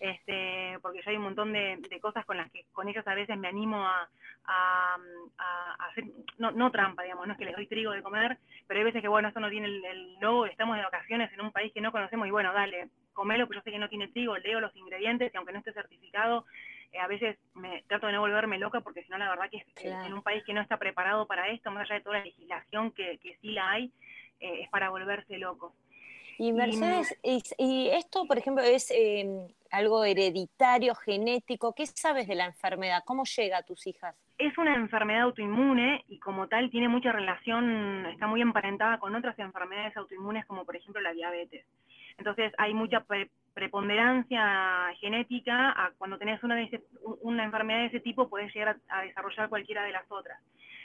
este, 0.00 0.78
porque 0.80 1.00
ya 1.04 1.10
hay 1.10 1.16
un 1.16 1.24
montón 1.24 1.52
de, 1.52 1.78
cosas 2.00 2.24
con 2.24 2.36
las 2.36 2.50
que 2.52 2.64
con 2.72 2.88
ellas 2.88 3.06
a 3.06 3.14
veces 3.14 3.36
me 3.36 3.48
animo 3.48 3.84
a, 3.84 4.08
hacer, 5.90 6.04
no, 6.38 6.50
no, 6.52 6.70
trampa, 6.70 7.02
digamos, 7.02 7.26
no 7.26 7.32
es 7.32 7.38
que 7.38 7.44
les 7.44 7.56
doy 7.56 7.66
trigo 7.66 7.92
de 7.92 8.02
comer, 8.02 8.38
pero 8.66 8.78
hay 8.78 8.84
veces 8.84 9.02
que 9.02 9.08
bueno, 9.08 9.28
esto 9.28 9.40
no 9.40 9.50
tiene 9.50 9.66
el, 9.66 9.84
el 9.84 10.20
logo, 10.20 10.46
estamos 10.46 10.76
de 10.76 10.84
vacaciones 10.84 11.32
en 11.32 11.40
un 11.40 11.52
país 11.52 11.72
que 11.72 11.80
no 11.80 11.92
conocemos 11.92 12.26
y 12.26 12.30
bueno, 12.30 12.52
dale, 12.52 12.88
comelo, 13.18 13.48
pero 13.48 13.58
yo 13.58 13.64
sé 13.64 13.72
que 13.72 13.80
no 13.80 13.88
tiene 13.88 14.06
trigo, 14.06 14.38
leo 14.38 14.60
los 14.60 14.74
ingredientes 14.76 15.34
y 15.34 15.36
aunque 15.36 15.52
no 15.52 15.58
esté 15.58 15.72
certificado, 15.72 16.46
eh, 16.92 17.00
a 17.00 17.08
veces 17.08 17.36
me 17.54 17.82
trato 17.88 18.06
de 18.06 18.12
no 18.12 18.20
volverme 18.20 18.58
loca 18.58 18.80
porque 18.80 19.02
si 19.02 19.10
no 19.10 19.18
la 19.18 19.28
verdad 19.28 19.50
que 19.50 19.64
en 19.82 20.12
un 20.12 20.22
país 20.22 20.44
que 20.44 20.54
no 20.54 20.60
está 20.60 20.76
preparado 20.76 21.26
para 21.26 21.48
esto, 21.48 21.72
más 21.72 21.82
allá 21.82 21.96
de 21.96 22.04
toda 22.04 22.18
la 22.18 22.24
legislación 22.24 22.92
que, 22.92 23.18
que 23.18 23.36
sí 23.42 23.50
la 23.50 23.72
hay, 23.72 23.92
eh, 24.38 24.60
es 24.62 24.68
para 24.70 24.90
volverse 24.90 25.36
loco. 25.36 25.74
Y 26.38 26.52
Mercedes, 26.52 27.18
y, 27.24 27.88
esto, 27.88 28.24
por 28.26 28.38
ejemplo, 28.38 28.62
es 28.62 28.92
em, 28.94 29.48
algo 29.72 30.04
hereditario, 30.04 30.94
genético. 30.94 31.74
¿Qué 31.74 31.84
sabes 31.86 32.28
de 32.28 32.36
la 32.36 32.44
enfermedad? 32.46 33.02
¿Cómo 33.04 33.24
llega 33.24 33.58
a 33.58 33.62
tus 33.64 33.84
hijas? 33.88 34.14
Es 34.38 34.56
una 34.56 34.76
enfermedad 34.76 35.22
autoinmune 35.22 36.04
y 36.06 36.20
como 36.20 36.46
tal 36.46 36.70
tiene 36.70 36.86
mucha 36.86 37.10
relación, 37.10 38.06
está 38.06 38.28
muy 38.28 38.40
emparentada 38.40 39.00
con 39.00 39.16
otras 39.16 39.36
enfermedades 39.40 39.96
autoinmunes 39.96 40.46
como 40.46 40.64
por 40.64 40.76
ejemplo 40.76 41.02
la 41.02 41.12
diabetes. 41.12 41.66
Entonces 42.18 42.52
hay 42.58 42.74
mucha 42.74 43.04
preponderancia 43.54 44.92
genética, 45.00 45.70
a 45.70 45.92
cuando 45.98 46.18
tenés 46.18 46.42
una, 46.42 46.56
una 47.22 47.44
enfermedad 47.44 47.80
de 47.80 47.86
ese 47.86 48.00
tipo 48.00 48.28
puedes 48.28 48.54
llegar 48.54 48.76
a, 48.88 49.02
desarrollar 49.02 49.48
cualquiera 49.48 49.82
de 49.84 49.92
las 49.92 50.04
otras. 50.10 50.40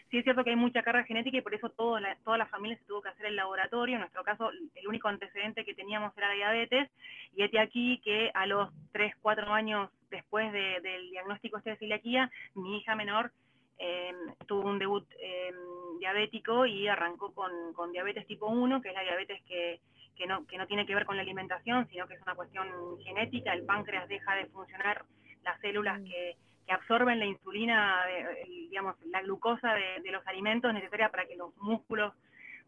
Sí 0.09 0.19
es 0.19 0.23
cierto 0.23 0.43
que 0.43 0.51
hay 0.51 0.55
mucha 0.55 0.83
carga 0.83 1.03
genética 1.03 1.37
y 1.37 1.41
por 1.41 1.55
eso 1.55 1.69
todo 1.69 1.97
toda 2.23 2.37
la 2.37 2.45
familia 2.45 2.77
se 2.77 2.85
tuvo 2.85 3.01
que 3.01 3.09
hacer 3.09 3.25
el 3.25 3.35
laboratorio. 3.35 3.95
En 3.95 4.01
nuestro 4.01 4.23
caso, 4.23 4.51
el 4.75 4.87
único 4.87 5.07
antecedente 5.07 5.65
que 5.65 5.73
teníamos 5.73 6.15
era 6.15 6.27
la 6.27 6.35
diabetes. 6.35 6.89
Y 7.35 7.43
este 7.43 7.59
aquí 7.59 7.99
que 8.03 8.29
a 8.33 8.45
los 8.45 8.69
3, 8.91 9.15
4 9.21 9.51
años 9.51 9.89
después 10.11 10.51
del 10.51 11.09
diagnóstico 11.09 11.57
este 11.57 11.71
de 11.71 11.77
celiaquía, 11.77 12.29
mi 12.53 12.77
hija 12.77 12.95
menor 12.95 13.31
em, 13.79 14.15
tuvo 14.45 14.69
un 14.69 14.77
debut 14.77 15.07
em, 15.19 15.55
diabético 15.99 16.67
y 16.67 16.87
arrancó 16.87 17.33
con, 17.33 17.51
con 17.73 17.91
diabetes 17.91 18.27
tipo 18.27 18.47
1, 18.47 18.81
que 18.81 18.89
es 18.89 18.95
la 18.95 19.01
diabetes 19.01 19.41
que 19.43 19.79
que 20.15 20.27
no, 20.27 20.45
que 20.45 20.57
no 20.57 20.67
tiene 20.67 20.85
que 20.85 20.95
ver 20.95 21.05
con 21.05 21.15
la 21.15 21.23
alimentación, 21.23 21.87
sino 21.89 22.07
que 22.07 22.15
es 22.15 22.21
una 22.21 22.35
cuestión 22.35 22.67
genética, 23.03 23.53
el 23.53 23.65
páncreas 23.65 24.07
deja 24.07 24.35
de 24.35 24.45
funcionar 24.47 25.05
las 25.43 25.59
células 25.59 25.99
mm. 25.99 26.05
que, 26.05 26.37
que 26.65 26.73
absorben 26.73 27.19
la 27.19 27.25
insulina, 27.25 28.05
digamos, 28.47 28.95
la 29.05 29.21
glucosa 29.21 29.73
de, 29.73 30.11
los 30.11 30.25
alimentos 30.27 30.73
necesaria 30.73 31.09
para 31.09 31.25
que 31.25 31.35
los 31.35 31.55
músculos 31.57 32.13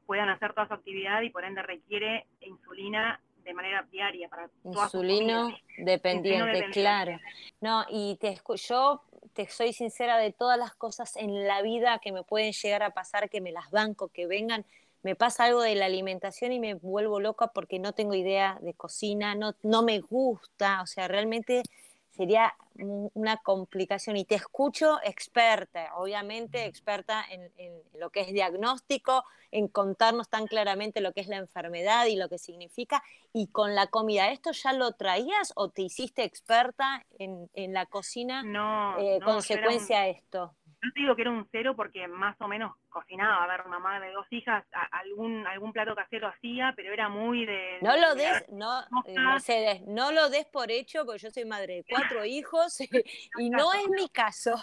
puedan 0.06 0.30
hacer 0.30 0.54
toda 0.54 0.68
su 0.68 0.74
actividad 0.74 1.22
y 1.22 1.30
por 1.30 1.46
ende 1.46 1.62
requiere 1.64 2.28
insulina 2.42 3.20
de 3.44 3.54
manera 3.54 3.86
diaria 3.92 4.28
para 4.28 4.50
insulino 4.64 5.56
dependiente, 5.78 6.68
claro. 6.72 7.20
No, 7.62 7.86
y 7.90 8.18
te 8.20 8.40
yo 8.56 9.04
te 9.34 9.48
soy 9.48 9.74
sincera, 9.74 10.18
de 10.18 10.32
todas 10.32 10.58
las 10.58 10.74
cosas 10.76 11.16
en 11.18 11.46
la 11.48 11.62
vida 11.62 12.00
que 12.00 12.12
me 12.12 12.24
pueden 12.24 12.54
llegar 12.54 12.84
a 12.84 12.92
pasar, 12.92 13.30
que 13.30 13.42
me 13.42 13.52
las 13.52 13.70
banco, 13.70 14.08
que 14.08 14.28
vengan, 14.28 14.66
me 15.06 15.16
pasa 15.16 15.44
algo 15.44 15.62
de 15.62 15.76
la 15.76 15.86
alimentación 15.86 16.52
y 16.52 16.60
me 16.60 16.74
vuelvo 16.74 17.20
loca 17.20 17.52
porque 17.54 17.78
no 17.78 17.94
tengo 17.94 18.16
idea 18.16 18.58
de 18.64 18.74
cocina, 18.74 19.36
no, 19.36 19.54
no 19.62 19.84
me 19.84 20.00
gusta, 20.00 20.82
o 20.82 20.88
sea, 20.88 21.08
realmente 21.08 21.62
sería 22.10 22.56
una 22.74 23.38
complicación. 23.38 24.18
Y 24.18 24.26
te 24.26 24.34
escucho 24.34 24.98
experta, 25.04 25.92
obviamente 25.96 26.66
experta 26.66 27.24
en, 27.30 27.52
lo 28.00 28.10
que 28.10 28.22
es 28.22 28.34
diagnóstico, 28.34 29.24
en 29.52 29.68
contarnos 29.68 30.28
tan 30.28 30.48
claramente 30.48 31.02
lo 31.02 31.14
que 31.14 31.22
es 31.22 31.28
la 31.28 31.38
enfermedad 31.38 32.08
y 32.08 32.16
lo 32.16 32.28
que 32.28 32.40
significa. 32.40 33.04
Y 33.32 33.46
con 33.46 33.76
la 33.76 33.86
comida, 33.86 34.32
¿esto 34.32 34.54
ya 34.54 34.74
lo 34.74 34.94
traías 34.94 35.54
o 35.56 35.70
te 35.70 35.84
hiciste 35.84 36.24
experta 36.24 37.06
en, 37.20 37.74
la 37.74 37.86
cocina? 37.86 38.42
No, 38.42 38.98
eh, 38.98 39.20
consecuencia 39.24 40.02
de 40.02 40.10
esto 40.10 40.56
yo 40.86 40.94
te 40.94 41.00
digo 41.00 41.16
que 41.16 41.22
era 41.24 41.32
un 41.32 41.48
cero 41.52 41.76
porque 41.76 42.08
más 42.08 42.40
o 42.40 42.48
menos 42.48 42.74
cocinaba, 42.90 43.44
a 43.44 43.48
ver, 43.48 43.66
mamá 43.68 44.00
de 44.00 44.12
dos 44.12 44.26
hijas, 44.32 44.64
algún 44.92 45.46
algún 45.48 45.74
plato 45.74 45.96
casero 45.96 46.28
hacía, 46.28 46.74
pero 46.76 46.94
era 46.94 47.10
muy 47.10 47.46
de... 47.46 47.80
No 47.82 47.98
lo 47.98 48.16
des, 48.16 48.46
no, 48.50 48.82
eh, 49.06 49.20
Mercedes, 49.20 49.82
no 49.88 50.12
lo 50.12 50.30
des 50.30 50.46
por 50.46 50.72
hecho, 50.72 51.06
porque 51.06 51.20
yo 51.20 51.32
soy 51.32 51.46
madre 51.46 51.76
de 51.76 51.86
cuatro 51.90 52.24
hijos 52.26 52.80
y 52.82 53.50
no 53.50 53.74
es 53.74 53.90
mi 53.90 54.10
caso. 54.10 54.56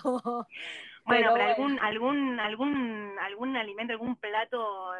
Bueno, 1.04 1.32
pero, 1.34 1.50
algún, 1.50 1.78
algún, 1.80 2.40
algún, 2.40 3.18
algún 3.20 3.56
alimento, 3.56 3.92
algún 3.92 4.16
plato 4.16 4.92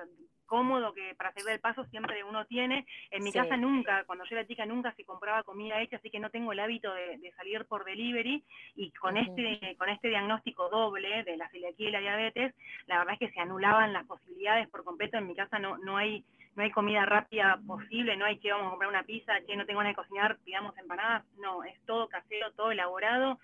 cómodo 0.53 0.93
que 0.93 1.15
para 1.15 1.31
hacer 1.31 1.45
el 1.49 1.61
paso 1.61 1.83
siempre 1.87 2.23
uno 2.25 2.45
tiene. 2.45 2.85
En 3.11 3.25
mi 3.25 3.33
casa 3.33 3.57
nunca, 3.57 4.05
cuando 4.05 4.27
yo 4.27 4.37
era 4.37 4.47
chica 4.47 4.67
nunca 4.67 4.93
se 4.93 5.03
compraba 5.03 5.45
comida 5.45 5.81
hecha, 5.81 5.97
así 5.97 6.11
que 6.11 6.21
no 6.21 6.29
tengo 6.29 6.53
el 6.53 6.61
hábito 6.61 6.93
de, 6.93 7.33
salir 7.39 7.65
por 7.65 7.87
delivery 7.87 8.45
y 8.77 8.91
con 8.91 9.17
este 9.17 9.75
con 9.79 9.89
este 9.89 10.09
diagnóstico 10.09 10.69
doble 10.69 11.25
de 11.25 11.39
la 11.39 11.49
celiaquía 11.49 11.89
y 11.89 11.93
la 11.93 12.01
diabetes, 12.01 12.55
la 12.87 12.99
verdad 12.99 13.15
es 13.15 13.21
que 13.21 13.31
se 13.33 13.41
anulaban 13.41 13.95
las 13.95 14.05
posibilidades 14.05 14.69
por 14.69 14.85
completo. 14.85 15.17
En 15.17 15.27
mi 15.27 15.35
casa 15.35 15.59
no 15.59 15.79
no 15.79 15.97
hay 15.97 16.23
no 16.55 16.65
hay 16.65 16.71
comida 16.71 17.07
rápida 17.07 17.59
posible, 17.67 18.15
no 18.19 18.27
hay 18.27 18.37
que 18.39 18.53
vamos 18.53 18.67
a 18.67 18.71
comprar 18.73 18.91
una 18.91 19.05
pizza, 19.05 19.41
que 19.47 19.57
no 19.57 19.65
tengo 19.65 19.79
ganas 19.79 19.93
de 19.93 20.03
cocinar, 20.03 20.37
pidamos 20.45 20.77
empanadas, 20.77 21.25
no, 21.39 21.65
es 21.65 21.81
todo 21.87 22.09
casero, 22.09 22.53
todo 22.53 22.73
elaborado. 22.73 23.39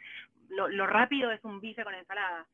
Lo, 0.51 0.69
lo 0.69 0.87
rápido 0.87 1.31
es 1.31 1.43
un 1.43 1.59
bife 1.59 1.85
con 1.85 1.95
ensalada 1.95 2.47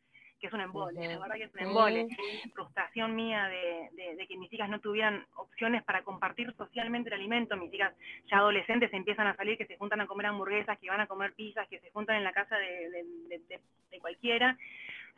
que 0.44 0.48
es 0.48 0.52
un 0.52 0.60
embole, 0.60 1.08
la 1.08 1.18
verdad 1.20 1.36
que 1.36 1.44
es 1.44 1.54
un 1.54 1.60
embole. 1.60 2.06
Frustración 2.52 3.16
mía 3.16 3.48
de, 3.48 4.26
que 4.28 4.36
mis 4.36 4.52
hijas 4.52 4.68
no 4.68 4.78
tuvieran 4.78 5.24
opciones 5.36 5.82
para 5.84 6.02
compartir 6.02 6.52
socialmente 6.54 7.08
el 7.08 7.14
alimento. 7.14 7.56
Mis 7.56 7.72
hijas 7.72 7.94
ya 8.30 8.36
adolescentes 8.36 8.92
empiezan 8.92 9.26
a 9.26 9.36
salir, 9.36 9.56
que 9.56 9.64
se 9.64 9.78
juntan 9.78 10.02
a 10.02 10.06
comer 10.06 10.26
hamburguesas, 10.26 10.78
que 10.78 10.90
van 10.90 11.00
a 11.00 11.06
comer 11.06 11.32
pizzas, 11.32 11.66
que 11.68 11.80
se 11.80 11.90
juntan 11.92 12.16
en 12.16 12.24
la 12.24 12.32
casa 12.32 12.58
de, 12.58 13.60
cualquiera, 14.02 14.58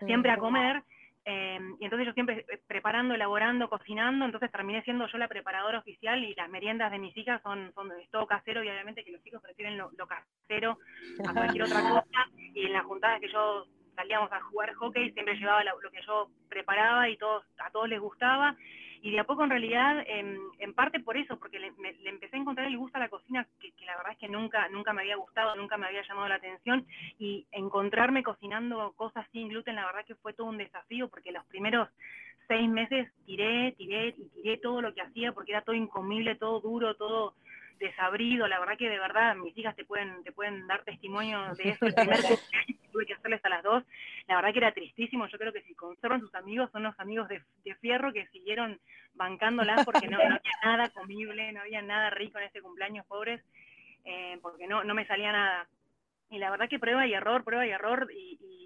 siempre 0.06 0.30
a 0.30 0.36
comer. 0.36 0.84
Eh, 1.24 1.58
y 1.80 1.84
entonces 1.84 2.06
yo 2.06 2.12
siempre 2.12 2.46
eh, 2.48 2.60
preparando, 2.68 3.12
elaborando, 3.12 3.68
cocinando, 3.68 4.26
entonces 4.26 4.52
terminé 4.52 4.84
siendo 4.84 5.08
yo 5.08 5.18
la 5.18 5.26
preparadora 5.26 5.80
oficial 5.80 6.22
y 6.22 6.36
las 6.36 6.48
meriendas 6.48 6.92
de 6.92 7.00
mis 7.00 7.16
hijas 7.16 7.42
son, 7.42 7.72
son 7.74 7.90
todo 8.12 8.28
casero 8.28 8.62
y 8.62 8.68
obviamente 8.68 9.02
que 9.02 9.10
los 9.10 9.24
chicos 9.24 9.42
prefieren 9.42 9.76
lo, 9.76 9.90
lo 9.98 10.06
casero 10.06 10.78
a 11.26 11.32
cualquier 11.32 11.64
otra 11.64 11.80
cosa. 11.90 12.30
Y 12.54 12.66
en 12.66 12.72
las 12.74 12.84
juntadas 12.84 13.20
que 13.20 13.28
yo 13.28 13.66
salíamos 13.96 14.30
a 14.30 14.40
jugar 14.42 14.74
hockey, 14.74 15.10
siempre 15.12 15.36
llevaba 15.36 15.64
lo, 15.64 15.90
que 15.90 16.02
yo 16.06 16.28
preparaba 16.48 17.08
y 17.08 17.16
todos, 17.16 17.44
a 17.58 17.70
todos 17.70 17.88
les 17.88 18.00
gustaba. 18.00 18.56
Y 19.02 19.10
de 19.10 19.20
a 19.20 19.24
poco 19.24 19.44
en 19.44 19.50
realidad, 19.50 20.04
en, 20.06 20.74
parte 20.74 21.00
por 21.00 21.16
eso, 21.16 21.38
porque 21.38 21.58
le, 21.58 21.72
empecé 22.04 22.36
a 22.36 22.38
encontrar 22.40 22.66
el 22.66 22.76
gusto 22.76 22.96
a 22.96 23.00
la 23.00 23.08
cocina, 23.08 23.46
que, 23.60 23.72
la 23.84 23.96
verdad 23.96 24.12
es 24.12 24.18
que 24.18 24.28
nunca, 24.28 24.68
nunca 24.68 24.92
me 24.92 25.02
había 25.02 25.16
gustado, 25.16 25.54
nunca 25.56 25.76
me 25.76 25.86
había 25.86 26.06
llamado 26.06 26.28
la 26.28 26.36
atención. 26.36 26.86
Y 27.18 27.46
encontrarme 27.52 28.22
cocinando 28.22 28.92
cosas 28.96 29.26
sin 29.32 29.48
gluten, 29.48 29.76
la 29.76 29.86
verdad 29.86 30.04
que 30.04 30.16
fue 30.16 30.32
todo 30.32 30.48
un 30.48 30.58
desafío, 30.58 31.08
porque 31.08 31.32
los 31.32 31.44
primeros 31.46 31.88
seis 32.48 32.68
meses 32.68 33.08
tiré, 33.24 33.72
tiré 33.72 34.08
y 34.08 34.28
tiré 34.28 34.58
todo 34.58 34.80
lo 34.80 34.94
que 34.94 35.02
hacía, 35.02 35.32
porque 35.32 35.52
era 35.52 35.62
todo 35.62 35.74
incomible, 35.74 36.36
todo 36.36 36.60
duro, 36.60 36.94
todo 36.94 37.34
desabrido, 37.78 38.48
la 38.48 38.58
verdad 38.58 38.76
que 38.78 38.88
de 38.88 38.98
verdad 38.98 39.36
mis 39.36 39.56
hijas 39.56 39.76
te 39.76 39.84
pueden, 39.84 40.22
te 40.24 40.32
pueden 40.32 40.66
dar 40.66 40.82
testimonio 40.84 41.54
de 41.54 41.70
eso, 41.70 41.86
el 41.86 41.94
primer 41.94 42.18
tuve 42.92 43.06
que 43.06 43.14
hacerles 43.14 43.44
a 43.44 43.48
las 43.48 43.62
dos, 43.62 43.84
la 44.26 44.36
verdad 44.36 44.52
que 44.52 44.58
era 44.58 44.72
tristísimo, 44.72 45.26
yo 45.26 45.38
creo 45.38 45.52
que 45.52 45.62
si 45.62 45.74
conservan 45.74 46.20
sus 46.20 46.34
amigos 46.34 46.70
son 46.72 46.82
los 46.82 46.98
amigos 46.98 47.28
de, 47.28 47.42
fierro 47.80 48.12
que 48.12 48.26
siguieron 48.28 48.80
bancándolas 49.14 49.84
porque 49.84 50.08
no, 50.08 50.18
había 50.18 50.40
nada 50.64 50.88
comible, 50.90 51.52
no 51.52 51.60
había 51.60 51.82
nada 51.82 52.10
rico 52.10 52.38
en 52.38 52.44
ese 52.44 52.62
cumpleaños, 52.62 53.06
pobres, 53.06 53.42
eh, 54.04 54.38
porque 54.40 54.66
no, 54.66 54.84
no 54.84 54.94
me 54.94 55.06
salía 55.06 55.32
nada. 55.32 55.68
Y 56.30 56.38
la 56.38 56.50
verdad 56.50 56.68
que 56.68 56.78
prueba 56.78 57.06
y 57.06 57.12
error, 57.12 57.44
prueba 57.44 57.66
y 57.66 57.70
error, 57.70 58.08
y, 58.12 58.38
y 58.40 58.65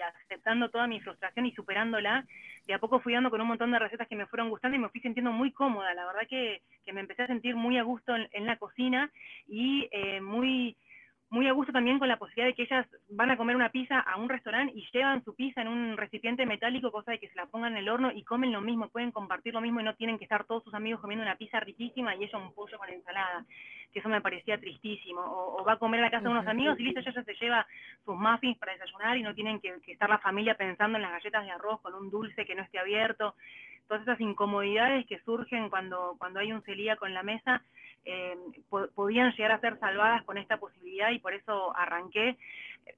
aceptando 0.00 0.70
toda 0.70 0.86
mi 0.86 1.00
frustración 1.00 1.46
y 1.46 1.52
superándola, 1.52 2.24
de 2.66 2.74
a 2.74 2.78
poco 2.78 3.00
fui 3.00 3.12
dando 3.12 3.30
con 3.30 3.40
un 3.40 3.48
montón 3.48 3.70
de 3.72 3.78
recetas 3.78 4.08
que 4.08 4.16
me 4.16 4.26
fueron 4.26 4.48
gustando 4.48 4.76
y 4.76 4.80
me 4.80 4.88
fui 4.88 5.00
sintiendo 5.00 5.32
muy 5.32 5.52
cómoda. 5.52 5.94
La 5.94 6.06
verdad 6.06 6.22
que, 6.28 6.62
que 6.84 6.92
me 6.92 7.00
empecé 7.00 7.22
a 7.22 7.26
sentir 7.26 7.56
muy 7.56 7.78
a 7.78 7.82
gusto 7.82 8.14
en, 8.16 8.46
la 8.46 8.56
cocina 8.56 9.10
y 9.46 9.88
eh, 9.90 10.20
muy 10.20 10.76
muy 11.30 11.48
a 11.48 11.52
gusto 11.52 11.72
también 11.72 11.98
con 11.98 12.06
la 12.06 12.18
posibilidad 12.18 12.46
de 12.46 12.54
que 12.54 12.62
ellas 12.62 12.86
van 13.08 13.30
a 13.30 13.36
comer 13.36 13.56
una 13.56 13.70
pizza 13.70 13.98
a 13.98 14.16
un 14.16 14.28
restaurante 14.28 14.72
y 14.76 14.86
llevan 14.92 15.24
su 15.24 15.34
pizza 15.34 15.62
en 15.62 15.68
un 15.68 15.96
recipiente 15.96 16.46
metálico, 16.46 16.92
cosa 16.92 17.10
de 17.10 17.18
que 17.18 17.28
se 17.28 17.34
la 17.34 17.46
pongan 17.46 17.72
en 17.72 17.78
el 17.78 17.88
horno 17.88 18.12
y 18.12 18.22
comen 18.22 18.52
lo 18.52 18.60
mismo, 18.60 18.88
pueden 18.88 19.10
compartir 19.10 19.52
lo 19.52 19.60
mismo 19.60 19.80
y 19.80 19.84
no 19.84 19.96
tienen 19.96 20.16
que 20.16 20.24
estar 20.24 20.44
todos 20.44 20.62
sus 20.62 20.74
amigos 20.74 21.00
comiendo 21.00 21.24
una 21.24 21.34
pizza 21.34 21.58
riquísima 21.58 22.14
y 22.14 22.24
ella 22.24 22.38
un 22.38 22.54
pollo 22.54 22.78
con 22.78 22.88
ensalada, 22.88 23.44
que 23.94 24.00
eso 24.00 24.08
me 24.08 24.20
parecía 24.20 24.58
tristísimo. 24.58 25.22
O, 25.22 25.64
va 25.64 25.74
a 25.74 25.78
comer 25.78 26.00
a 26.00 26.04
la 26.04 26.10
casa 26.10 26.24
de 26.24 26.30
unos 26.30 26.46
amigos 26.46 26.78
y 26.78 26.82
listo, 26.82 27.00
ya 27.00 27.12
se 27.12 27.34
lleva 27.34 27.66
sus 28.04 28.16
muffins 28.16 28.58
para 28.58 28.72
desayunar 28.72 29.16
y 29.16 29.22
no 29.22 29.34
tienen 29.34 29.60
que, 29.60 29.72
que 29.80 29.92
estar 29.92 30.10
la 30.10 30.18
familia 30.18 30.56
pensando 30.56 30.98
en 30.98 31.02
las 31.02 31.12
galletas 31.12 31.44
de 31.44 31.52
arroz 31.52 31.80
con 31.80 31.94
un 31.94 32.10
dulce 32.10 32.44
que 32.44 32.56
no 32.56 32.64
esté 32.64 32.80
abierto. 32.80 33.36
Todas 33.86 34.02
esas 34.02 34.20
incomodidades 34.20 35.06
que 35.06 35.20
surgen 35.20 35.70
cuando, 35.70 36.16
cuando 36.18 36.40
hay 36.40 36.52
un 36.52 36.62
celíaco 36.62 37.06
en 37.06 37.14
la 37.14 37.22
mesa, 37.22 37.62
eh, 38.04 38.36
podían 38.94 39.32
llegar 39.32 39.52
a 39.52 39.60
ser 39.60 39.78
salvadas 39.78 40.24
con 40.24 40.38
esta 40.38 40.58
posibilidad 40.58 41.10
y 41.10 41.20
por 41.20 41.32
eso 41.32 41.74
arranqué 41.76 42.36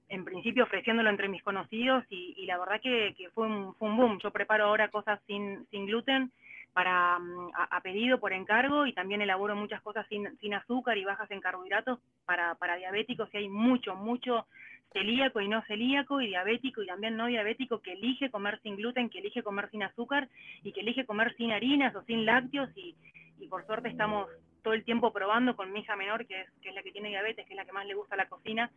en 0.08 0.24
principio 0.24 0.64
ofreciéndolo 0.64 1.10
entre 1.10 1.28
mis 1.28 1.42
conocidos 1.42 2.04
y, 2.08 2.44
la 2.46 2.58
verdad 2.58 2.80
que, 2.80 3.14
fue, 3.34 3.46
un, 3.46 3.74
boom. 3.78 4.18
Yo 4.20 4.30
preparo 4.30 4.64
ahora 4.64 4.88
cosas 4.88 5.20
sin, 5.26 5.66
sin 5.70 5.86
gluten 5.86 6.32
para 6.76 7.18
mm, 7.18 7.52
a, 7.54 7.80
pedido 7.80 8.20
por 8.20 8.34
encargo 8.34 8.84
y 8.84 8.92
también 8.92 9.22
elaboro 9.22 9.56
muchas 9.56 9.80
cosas 9.80 10.06
sin, 10.10 10.36
sin 10.40 10.52
azúcar 10.52 10.98
y 10.98 11.06
bajas 11.06 11.30
en 11.30 11.40
carbohidratos 11.40 12.00
para, 12.26 12.54
para 12.56 12.76
diabéticos 12.76 13.32
y 13.32 13.38
hay 13.38 13.48
mucho, 13.48 13.96
mucho 13.96 14.46
celíaco 14.92 15.40
y 15.40 15.48
no 15.48 15.62
celíaco 15.62 16.20
y 16.20 16.26
diabético 16.26 16.82
y 16.82 16.86
también 16.86 17.16
no 17.16 17.28
diabético 17.28 17.80
que 17.80 17.94
elige 17.94 18.30
comer 18.30 18.60
sin 18.62 18.76
gluten, 18.76 19.08
que 19.08 19.20
elige 19.20 19.42
comer 19.42 19.70
sin 19.70 19.84
azúcar 19.84 20.28
y 20.62 20.72
que 20.72 20.80
elige 20.80 21.06
comer 21.06 21.34
sin 21.36 21.50
harinas 21.50 21.96
o 21.96 22.02
sin 22.02 22.26
lácteos 22.26 22.68
y, 22.76 22.94
y 23.38 23.48
por 23.48 23.64
suerte 23.64 23.88
estamos 23.88 24.28
todo 24.62 24.74
el 24.74 24.84
tiempo 24.84 25.14
probando 25.14 25.56
con 25.56 25.72
mi 25.72 25.80
hija 25.80 25.96
menor, 25.96 26.26
que 26.26 26.42
es, 26.42 26.50
que 26.60 26.68
es 26.68 26.74
la 26.74 26.82
que 26.82 26.92
tiene 26.92 27.08
diabetes, 27.08 27.46
que 27.46 27.54
es 27.54 27.56
la 27.56 27.64
que 27.64 27.72
más 27.72 27.86
le 27.86 27.94
gusta 27.94 28.16
la 28.16 28.28
cocina, 28.28 28.70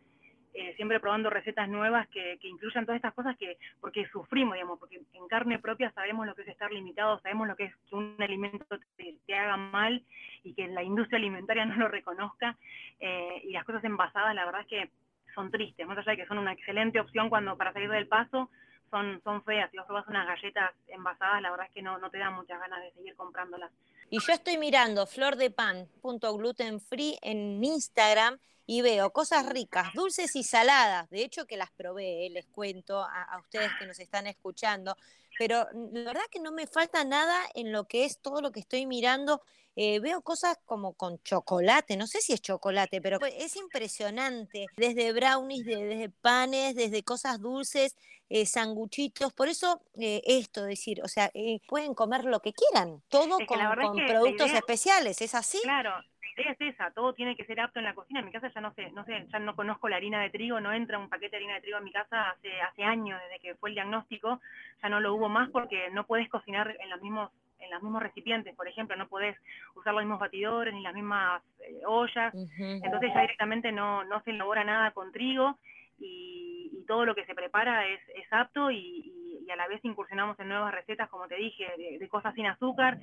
eh, 0.52 0.74
siempre 0.76 0.98
probando 0.98 1.30
recetas 1.30 1.68
nuevas 1.68 2.08
que, 2.08 2.38
que, 2.40 2.48
incluyan 2.48 2.84
todas 2.84 2.96
estas 2.96 3.14
cosas 3.14 3.36
que, 3.36 3.56
porque 3.80 4.06
sufrimos, 4.08 4.54
digamos, 4.54 4.80
porque 4.80 5.00
en 5.12 5.28
carne 5.28 5.58
propia 5.58 5.92
sabemos 5.92 6.26
lo 6.26 6.34
que 6.34 6.42
es 6.42 6.48
estar 6.48 6.72
limitado, 6.72 7.20
sabemos 7.20 7.46
lo 7.46 7.54
que 7.54 7.64
es 7.64 7.76
que 7.88 7.94
un 7.94 8.16
alimento 8.18 8.78
te, 8.96 9.34
haga 9.34 9.56
mal 9.56 10.02
y 10.42 10.54
que 10.54 10.66
la 10.66 10.82
industria 10.82 11.18
alimentaria 11.18 11.64
no 11.66 11.76
lo 11.76 11.88
reconozca, 11.88 12.56
eh, 12.98 13.42
y 13.44 13.52
las 13.52 13.64
cosas 13.64 13.84
envasadas, 13.84 14.34
la 14.34 14.44
verdad 14.44 14.62
es 14.62 14.66
que 14.66 14.90
son 15.34 15.50
tristes, 15.50 15.86
más 15.86 15.98
allá 15.98 16.12
de 16.12 16.18
que 16.18 16.26
son 16.26 16.38
una 16.38 16.52
excelente 16.52 16.98
opción 16.98 17.28
cuando 17.28 17.56
para 17.56 17.72
salir 17.72 17.88
del 17.88 18.08
paso, 18.08 18.50
son, 18.90 19.20
son 19.22 19.44
feas, 19.44 19.70
si 19.70 19.76
vos 19.76 19.86
probás 19.86 20.08
unas 20.08 20.26
galletas 20.26 20.72
envasadas, 20.88 21.40
la 21.42 21.50
verdad 21.50 21.66
es 21.66 21.72
que 21.72 21.82
no, 21.82 21.98
no 21.98 22.10
te 22.10 22.18
da 22.18 22.30
muchas 22.30 22.58
ganas 22.58 22.82
de 22.82 22.90
seguir 22.90 23.14
comprándolas. 23.14 23.70
Y 24.12 24.18
yo 24.18 24.32
estoy 24.32 24.58
mirando 24.58 25.06
flor 25.06 25.36
de 25.36 25.52
pan, 25.52 25.88
punto 26.02 26.36
gluten 26.36 26.80
free 26.80 27.16
en 27.22 27.62
Instagram 27.62 28.40
y 28.66 28.82
veo 28.82 29.12
cosas 29.12 29.46
ricas, 29.46 29.92
dulces 29.94 30.34
y 30.34 30.42
saladas. 30.42 31.08
De 31.10 31.22
hecho 31.22 31.46
que 31.46 31.56
las 31.56 31.70
probé, 31.70 32.26
eh, 32.26 32.30
les 32.30 32.46
cuento 32.46 33.00
a, 33.00 33.38
ustedes 33.38 33.70
que 33.78 33.86
nos 33.86 34.00
están 34.00 34.26
escuchando. 34.26 34.96
Pero 35.40 35.66
la 35.72 36.02
verdad 36.04 36.20
que 36.30 36.38
no 36.38 36.52
me 36.52 36.66
falta 36.66 37.02
nada 37.02 37.34
en 37.54 37.72
lo 37.72 37.88
que 37.88 38.04
es 38.04 38.20
todo 38.20 38.42
lo 38.42 38.52
que 38.52 38.60
estoy 38.60 38.84
mirando. 38.84 39.40
Eh, 39.74 39.98
veo 39.98 40.20
cosas 40.20 40.58
como 40.66 40.92
con 40.92 41.18
chocolate, 41.22 41.96
no 41.96 42.06
sé 42.06 42.20
si 42.20 42.34
es 42.34 42.42
chocolate, 42.42 43.00
pero 43.00 43.18
es 43.24 43.56
impresionante. 43.56 44.66
Desde 44.76 45.14
brownies, 45.14 45.64
desde 45.64 46.10
panes, 46.10 46.74
desde 46.74 47.02
cosas 47.04 47.40
dulces, 47.40 47.96
eh, 48.28 48.44
sanguchitos, 48.44 49.32
por 49.32 49.48
eso 49.48 49.82
eh, 49.98 50.22
esto, 50.24 50.62
decir, 50.62 51.00
o 51.02 51.08
sea, 51.08 51.32
eh, 51.32 51.60
pueden 51.66 51.94
comer 51.94 52.26
lo 52.26 52.40
que 52.40 52.52
quieran, 52.52 53.02
todo 53.08 53.38
con, 53.46 53.96
productos 54.06 54.52
especiales, 54.52 55.20
¿es 55.20 55.34
así? 55.34 55.58
Claro, 55.62 55.90
la 55.90 56.19
idea 56.40 56.52
es 56.52 56.60
esa, 56.60 56.90
todo 56.90 57.14
tiene 57.14 57.36
que 57.36 57.44
ser 57.44 57.60
apto 57.60 57.78
en 57.78 57.84
la 57.84 57.94
cocina. 57.94 58.20
En 58.20 58.26
mi 58.26 58.32
casa 58.32 58.50
ya 58.52 58.60
no 58.60 58.72
sé, 58.74 58.90
no 58.92 59.04
sé, 59.04 59.26
ya 59.30 59.38
no 59.38 59.54
conozco 59.54 59.88
la 59.88 59.96
harina 59.96 60.20
de 60.20 60.30
trigo, 60.30 60.60
no 60.60 60.72
entra 60.72 60.98
un 60.98 61.08
paquete 61.08 61.30
de 61.30 61.36
harina 61.36 61.54
de 61.54 61.60
trigo 61.60 61.78
en 61.78 61.84
mi 61.84 61.92
casa 61.92 62.30
hace, 62.30 62.60
hace 62.60 62.82
años, 62.82 63.20
desde 63.22 63.40
que 63.40 63.54
fue 63.56 63.70
el 63.70 63.74
diagnóstico, 63.74 64.40
ya 64.82 64.88
no 64.88 65.00
lo 65.00 65.14
hubo 65.14 65.28
más 65.28 65.50
porque 65.50 65.90
no 65.90 66.04
puedes 66.04 66.28
cocinar 66.28 66.76
en 66.80 66.90
los 66.90 67.00
mismos 67.00 67.30
en 67.60 67.70
los 67.70 67.82
mismos 67.82 68.02
recipientes, 68.02 68.56
por 68.56 68.66
ejemplo, 68.66 68.96
no 68.96 69.06
podés 69.06 69.36
usar 69.74 69.92
los 69.92 70.02
mismos 70.02 70.18
batidores 70.18 70.72
ni 70.72 70.80
las 70.80 70.94
mismas 70.94 71.42
ollas, 71.84 72.32
entonces 72.34 73.12
ya 73.12 73.20
directamente 73.20 73.70
no, 73.70 74.02
no 74.04 74.22
se 74.22 74.30
elabora 74.30 74.64
nada 74.64 74.92
con 74.92 75.12
trigo 75.12 75.58
y, 76.00 76.70
y 76.72 76.84
todo 76.86 77.04
lo 77.04 77.14
que 77.14 77.24
se 77.26 77.34
prepara 77.34 77.86
es, 77.86 78.00
es 78.14 78.32
apto 78.32 78.70
y, 78.70 79.16
a 79.50 79.56
la 79.56 79.66
vez 79.66 79.84
incursionamos 79.84 80.38
en 80.38 80.48
nuevas 80.48 80.72
recetas, 80.72 81.08
como 81.08 81.26
te 81.26 81.34
dije, 81.34 81.66
de, 81.76 81.98
de 81.98 82.08
cosas 82.08 82.32
sin 82.36 82.46
azúcar. 82.46 83.00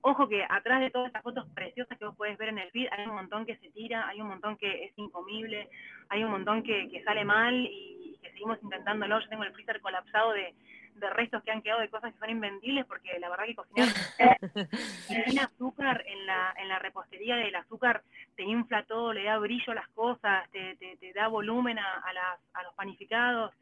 Ojo 0.00 0.28
que 0.28 0.46
atrás 0.48 0.80
de 0.80 0.90
todas 0.90 1.08
estas 1.08 1.22
fotos 1.22 1.46
preciosas 1.54 1.98
que 1.98 2.06
vos 2.06 2.16
podés 2.16 2.38
ver 2.38 2.48
en 2.48 2.58
el 2.58 2.70
feed, 2.70 2.88
hay 2.90 3.04
un 3.04 3.14
montón 3.14 3.44
que 3.44 3.58
se 3.58 3.70
tira, 3.72 4.08
hay 4.08 4.18
un 4.18 4.28
montón 4.28 4.56
que 4.56 4.84
es 4.84 4.92
incomible, 4.96 5.68
hay 6.08 6.24
un 6.24 6.30
montón 6.30 6.62
que, 6.62 7.02
sale 7.04 7.22
mal 7.22 7.54
y, 7.54 8.14
y 8.14 8.18
que 8.22 8.30
seguimos 8.30 8.62
intentándolo. 8.62 9.20
Yo 9.20 9.28
tengo 9.28 9.44
el 9.44 9.52
freezer 9.52 9.78
colapsado 9.82 10.32
de, 10.32 10.54
de 10.94 11.10
restos 11.10 11.42
que 11.42 11.50
han 11.50 11.62
quedado 11.62 11.80
de 11.80 11.88
cosas 11.88 12.12
que 12.12 12.18
son 12.18 12.30
invendibles, 12.30 12.86
porque 12.86 13.18
la 13.18 13.30
verdad 13.30 13.44
que 13.46 13.54
cocinar 13.54 13.88
sin 15.08 15.38
azúcar 15.38 16.04
en 16.06 16.26
la, 16.26 16.54
en 16.58 16.68
la 16.68 16.78
repostería 16.78 17.36
del 17.36 17.54
azúcar 17.54 18.02
te 18.36 18.42
infla 18.42 18.84
todo, 18.84 19.12
le 19.12 19.24
da 19.24 19.38
brillo 19.38 19.72
a 19.72 19.76
las 19.76 19.88
cosas, 19.90 20.48
te, 20.50 20.76
te, 20.76 20.96
te 20.96 21.12
da 21.12 21.28
volumen 21.28 21.78
a, 21.78 21.94
a, 21.94 22.12
las, 22.12 22.40
a 22.54 22.62
los 22.62 22.74
panificados. 22.74 23.52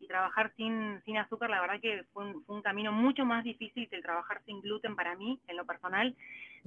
Y 0.00 0.06
trabajar 0.06 0.52
sin, 0.56 1.02
sin 1.04 1.18
azúcar, 1.18 1.50
la 1.50 1.60
verdad 1.60 1.80
que 1.80 2.04
fue 2.12 2.24
un, 2.24 2.44
fue 2.44 2.54
un 2.54 2.62
camino 2.62 2.92
mucho 2.92 3.24
más 3.24 3.42
difícil 3.42 3.88
que 3.88 3.96
el 3.96 4.02
trabajar 4.02 4.40
sin 4.46 4.60
gluten 4.60 4.94
para 4.94 5.16
mí, 5.16 5.40
en 5.48 5.56
lo 5.56 5.66
personal, 5.66 6.14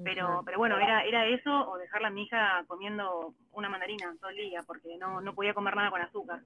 pero, 0.04 0.42
pero 0.46 0.58
bueno, 0.58 0.78
era, 0.78 1.04
era 1.06 1.26
eso 1.28 1.70
o 1.70 1.78
dejarla 1.78 2.10
a 2.10 2.12
mi 2.12 2.24
hija 2.24 2.64
comiendo 2.68 3.34
una 3.54 3.70
mandarina 3.70 4.14
todo 4.20 4.32
el 4.32 4.38
día, 4.38 4.64
porque 4.68 4.98
no, 4.98 5.22
no 5.22 5.34
podía 5.34 5.54
comer 5.54 5.78
nada 5.78 5.92
con 5.92 6.02
azúcar. 6.02 6.42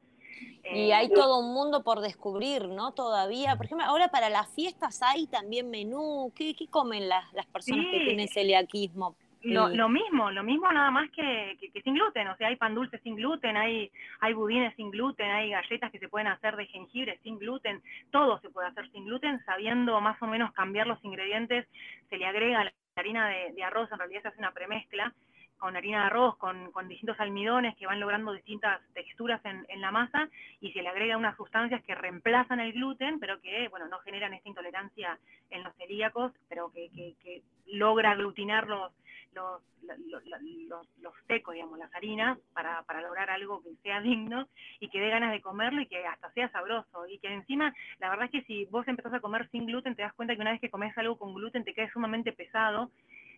Y 0.64 0.90
Eh, 0.90 0.94
hay 0.94 1.10
todo 1.10 1.40
un 1.40 1.54
mundo 1.54 1.84
por 1.84 2.02
descubrir, 2.02 2.68
¿no? 2.68 2.92
Todavía. 2.94 3.56
Por 3.56 3.68
ejemplo, 3.68 3.86
ahora 3.86 4.08
para 4.08 4.30
las 4.30 4.54
fiestas 4.56 5.02
hay 5.04 5.28
también 5.28 5.70
menú. 5.70 6.32
¿Qué, 6.36 6.56
qué 6.56 6.68
comen 6.68 7.08
las, 7.08 7.32
las 7.34 7.46
personas 7.46 7.86
que 7.92 8.00
tienen 8.06 8.28
celiaquismo? 8.28 9.16
Lo, 9.44 9.70
lo 9.70 9.90
mismo, 9.90 10.32
lo 10.32 10.42
mismo 10.44 10.72
nada 10.72 10.90
más 10.90 11.08
que, 11.12 11.56
que- 11.60 11.70
que 11.72 11.82
sin 11.84 11.94
gluten, 11.94 12.28
o 12.30 12.36
sea, 12.36 12.48
hay 12.48 12.56
pan 12.56 12.74
dulce 12.74 12.98
sin 13.04 13.16
gluten, 13.16 13.56
hay, 13.56 13.92
hay 14.20 14.34
budines 14.34 14.76
sin 14.76 14.90
gluten, 14.90 15.30
hay 15.30 15.52
galletas 15.52 15.92
que 15.92 16.00
se 16.00 16.10
pueden 16.10 16.26
hacer 16.30 16.56
de 16.56 16.66
jengibre 16.66 17.20
sin 17.22 17.38
gluten, 17.38 17.84
todo 18.12 18.40
se 18.40 18.50
puede 18.50 18.70
hacer 18.70 18.90
sin 18.92 19.06
gluten, 19.06 19.40
sabiendo 19.46 20.02
más 20.02 20.20
o 20.24 20.26
menos 20.26 20.52
cambiar 20.54 20.88
los 20.88 20.98
ingredientes, 21.06 21.68
se 22.10 22.18
le 22.18 22.26
agrega 22.26 22.64
la 22.64 22.74
harina 22.96 23.30
de, 23.30 23.52
de 23.54 23.64
arroz, 23.64 23.88
en 23.92 24.00
realidad 24.00 24.24
se 24.24 24.28
hace 24.30 24.40
una 24.40 24.52
premezcla 24.52 25.14
con 25.66 25.76
harina 25.76 26.02
de 26.02 26.06
arroz, 26.06 26.38
con, 26.38 26.72
con 26.72 26.88
distintos 26.88 27.20
almidones 27.20 27.76
que 27.76 27.88
van 27.88 28.00
logrando 28.00 28.32
distintas 28.34 28.80
texturas 28.94 29.44
en, 29.46 29.66
en 29.68 29.82
la 29.82 29.90
masa 29.90 30.30
y 30.62 30.72
se 30.74 30.84
le 30.84 30.90
agrega 30.90 31.18
unas 31.18 31.36
sustancias 31.36 31.82
que 31.86 31.96
reemplazan 31.96 32.60
el 32.60 32.72
gluten, 32.74 33.20
pero 33.20 33.42
que, 33.42 33.68
bueno, 33.70 33.88
no 33.88 33.98
generan 34.02 34.36
esta 34.36 34.48
intolerancia 34.48 35.18
en 35.50 35.64
los 35.64 35.76
celíacos, 35.76 36.34
pero 36.50 36.70
que, 36.72 36.92
que, 36.92 37.16
que 37.24 37.42
logra 37.66 38.12
aglutinar 38.12 38.68
los, 38.68 38.92
los, 39.34 39.60
los, 39.82 40.24
los, 40.70 40.88
los- 41.02 41.16
secos, 41.28 41.56
digamos, 41.56 41.80
las 41.80 41.92
harinas, 41.96 42.38
para, 42.54 42.84
para 42.84 43.02
lograr 43.02 43.32
algo 43.32 43.64
que 43.64 43.74
sea 43.82 44.02
digno 44.02 44.48
y 44.80 44.90
que 44.90 45.00
dé 45.00 45.10
ganas 45.10 45.32
de 45.32 45.42
comerlo 45.42 45.82
y 45.82 45.88
que 45.88 46.06
hasta 46.06 46.32
sea 46.34 46.48
sabroso. 46.52 47.08
Y 47.08 47.18
que 47.18 47.34
encima, 47.34 47.74
la 47.98 48.12
verdad 48.12 48.26
es 48.26 48.32
que 48.34 48.44
si 48.44 48.66
vos 48.66 48.88
empezás 48.88 49.14
a 49.16 49.20
comer 49.20 49.50
sin 49.50 49.66
gluten, 49.66 49.96
te 49.96 50.04
das 50.04 50.14
cuenta 50.14 50.36
que 50.36 50.42
una 50.42 50.52
vez 50.52 50.62
que 50.62 50.70
comes 50.70 50.96
algo 51.00 51.18
con 51.18 51.34
gluten 51.34 51.64
te 51.64 51.74
cae 51.74 51.90
sumamente 51.90 52.34
pesado. 52.34 52.92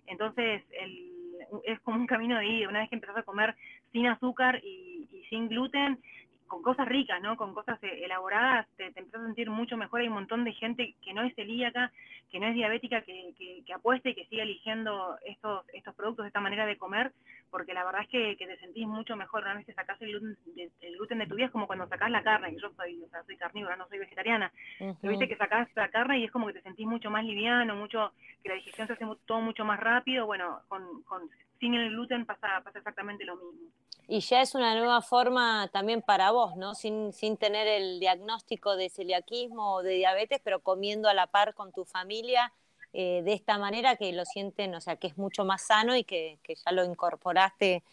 Entonces, 0.07 0.63
el, 0.71 1.16
es 1.63 1.79
como 1.81 1.97
un 1.97 2.07
camino 2.07 2.37
de 2.37 2.45
ida. 2.45 2.69
Una 2.69 2.79
vez 2.79 2.89
que 2.89 2.95
empezás 2.95 3.17
a 3.17 3.23
comer 3.23 3.55
sin 3.91 4.07
azúcar 4.07 4.59
y, 4.63 5.07
y 5.11 5.23
sin 5.29 5.47
gluten, 5.47 5.99
con 6.47 6.61
cosas 6.61 6.87
ricas, 6.87 7.21
¿no? 7.21 7.35
Con 7.35 7.53
cosas 7.53 7.77
eh, 7.83 8.05
elaboradas, 8.05 8.67
te, 8.77 8.91
te 8.91 8.99
empiezas 8.99 9.21
a 9.21 9.25
sentir 9.25 9.49
mucho 9.49 9.77
mejor. 9.77 10.01
Hay 10.01 10.07
un 10.07 10.13
montón 10.13 10.43
de 10.43 10.53
gente 10.53 10.95
que 11.03 11.13
no 11.13 11.23
es 11.23 11.35
celíaca, 11.35 11.91
que 12.31 12.39
no 12.39 12.47
es 12.47 12.55
diabética, 12.55 13.01
que, 13.01 13.33
que, 13.37 13.63
que 13.65 13.73
apuesta 13.73 14.09
y 14.09 14.15
que 14.15 14.25
sigue 14.25 14.41
eligiendo 14.41 15.17
estos, 15.25 15.65
estos 15.73 15.93
productos, 15.95 16.25
esta 16.25 16.39
manera 16.39 16.65
de 16.65 16.77
comer, 16.77 17.11
porque 17.49 17.73
la 17.73 17.83
verdad 17.85 18.01
es 18.01 18.09
que, 18.09 18.37
que 18.37 18.47
te 18.47 18.57
sentís 18.59 18.87
mucho 18.87 19.15
mejor 19.15 19.43
una 19.43 19.55
vez 19.55 19.65
que 19.65 19.73
sacás 19.73 20.01
el 20.01 20.09
gluten, 20.09 20.37
de, 20.55 20.71
el 20.81 20.95
gluten 20.97 21.19
de 21.19 21.27
tu 21.27 21.35
vida, 21.35 21.47
es 21.47 21.51
como 21.51 21.67
cuando 21.67 21.87
sacás 21.87 22.11
la 22.11 22.23
carne, 22.23 22.53
que 22.53 22.61
yo 22.61 22.71
soy, 22.75 23.01
o 23.03 23.09
sea, 23.09 23.23
soy 23.23 23.37
carnívora, 23.37 23.75
no 23.75 23.87
soy 23.87 23.99
vegetariana, 23.99 24.51
Ujú. 24.79 24.97
pero 25.01 25.11
viste 25.11 25.27
que 25.27 25.37
sacás 25.37 25.67
la 25.75 25.89
carne 25.89 26.19
y 26.19 26.25
es 26.25 26.31
como 26.31 26.47
que 26.47 26.53
te 26.53 26.61
sentís 26.61 26.87
mucho 26.87 27.09
más 27.09 27.23
liviano, 27.23 27.75
mucho 27.75 28.13
que 28.43 28.49
la 28.49 28.55
digestión 28.55 28.87
se 28.87 28.93
hace 28.93 29.05
todo 29.25 29.41
mucho 29.41 29.65
más 29.65 29.79
rápido, 29.79 30.25
bueno, 30.25 30.61
con, 30.67 31.03
con 31.03 31.29
sin 31.59 31.73
el 31.73 31.89
gluten 31.89 32.25
pasa, 32.25 32.61
pasa 32.63 32.79
exactamente 32.79 33.25
lo 33.25 33.35
mismo. 33.35 33.71
Y 34.07 34.21
ya 34.21 34.41
es 34.41 34.55
una 34.55 34.73
nueva 34.75 35.01
forma 35.01 35.69
también 35.73 36.01
para 36.01 36.31
vos, 36.31 36.55
¿no? 36.55 36.75
Sin, 36.75 37.11
sin 37.11 37.35
tener 37.37 37.67
el 37.67 37.99
diagnóstico 37.99 38.75
de 38.77 38.89
celiaquismo 38.89 39.75
o 39.75 39.83
de 39.83 39.95
diabetes, 39.95 40.39
pero 40.43 40.61
comiendo 40.61 41.09
a 41.09 41.13
la 41.13 41.27
par 41.27 41.53
con 41.53 41.73
tu 41.73 41.83
familia 41.83 42.53
eh, 42.93 43.21
de 43.23 43.33
esta 43.33 43.57
manera 43.57 43.95
que 43.95 44.11
lo 44.13 44.25
sienten, 44.25 44.73
o 44.75 44.81
sea, 44.81 44.95
que 44.95 45.07
es 45.07 45.17
mucho 45.17 45.45
más 45.45 45.67
sano 45.67 45.95
y 45.95 46.03
que, 46.03 46.39
que 46.43 46.55
ya 46.55 46.71
lo 46.71 46.83
incorporaste 46.83 47.83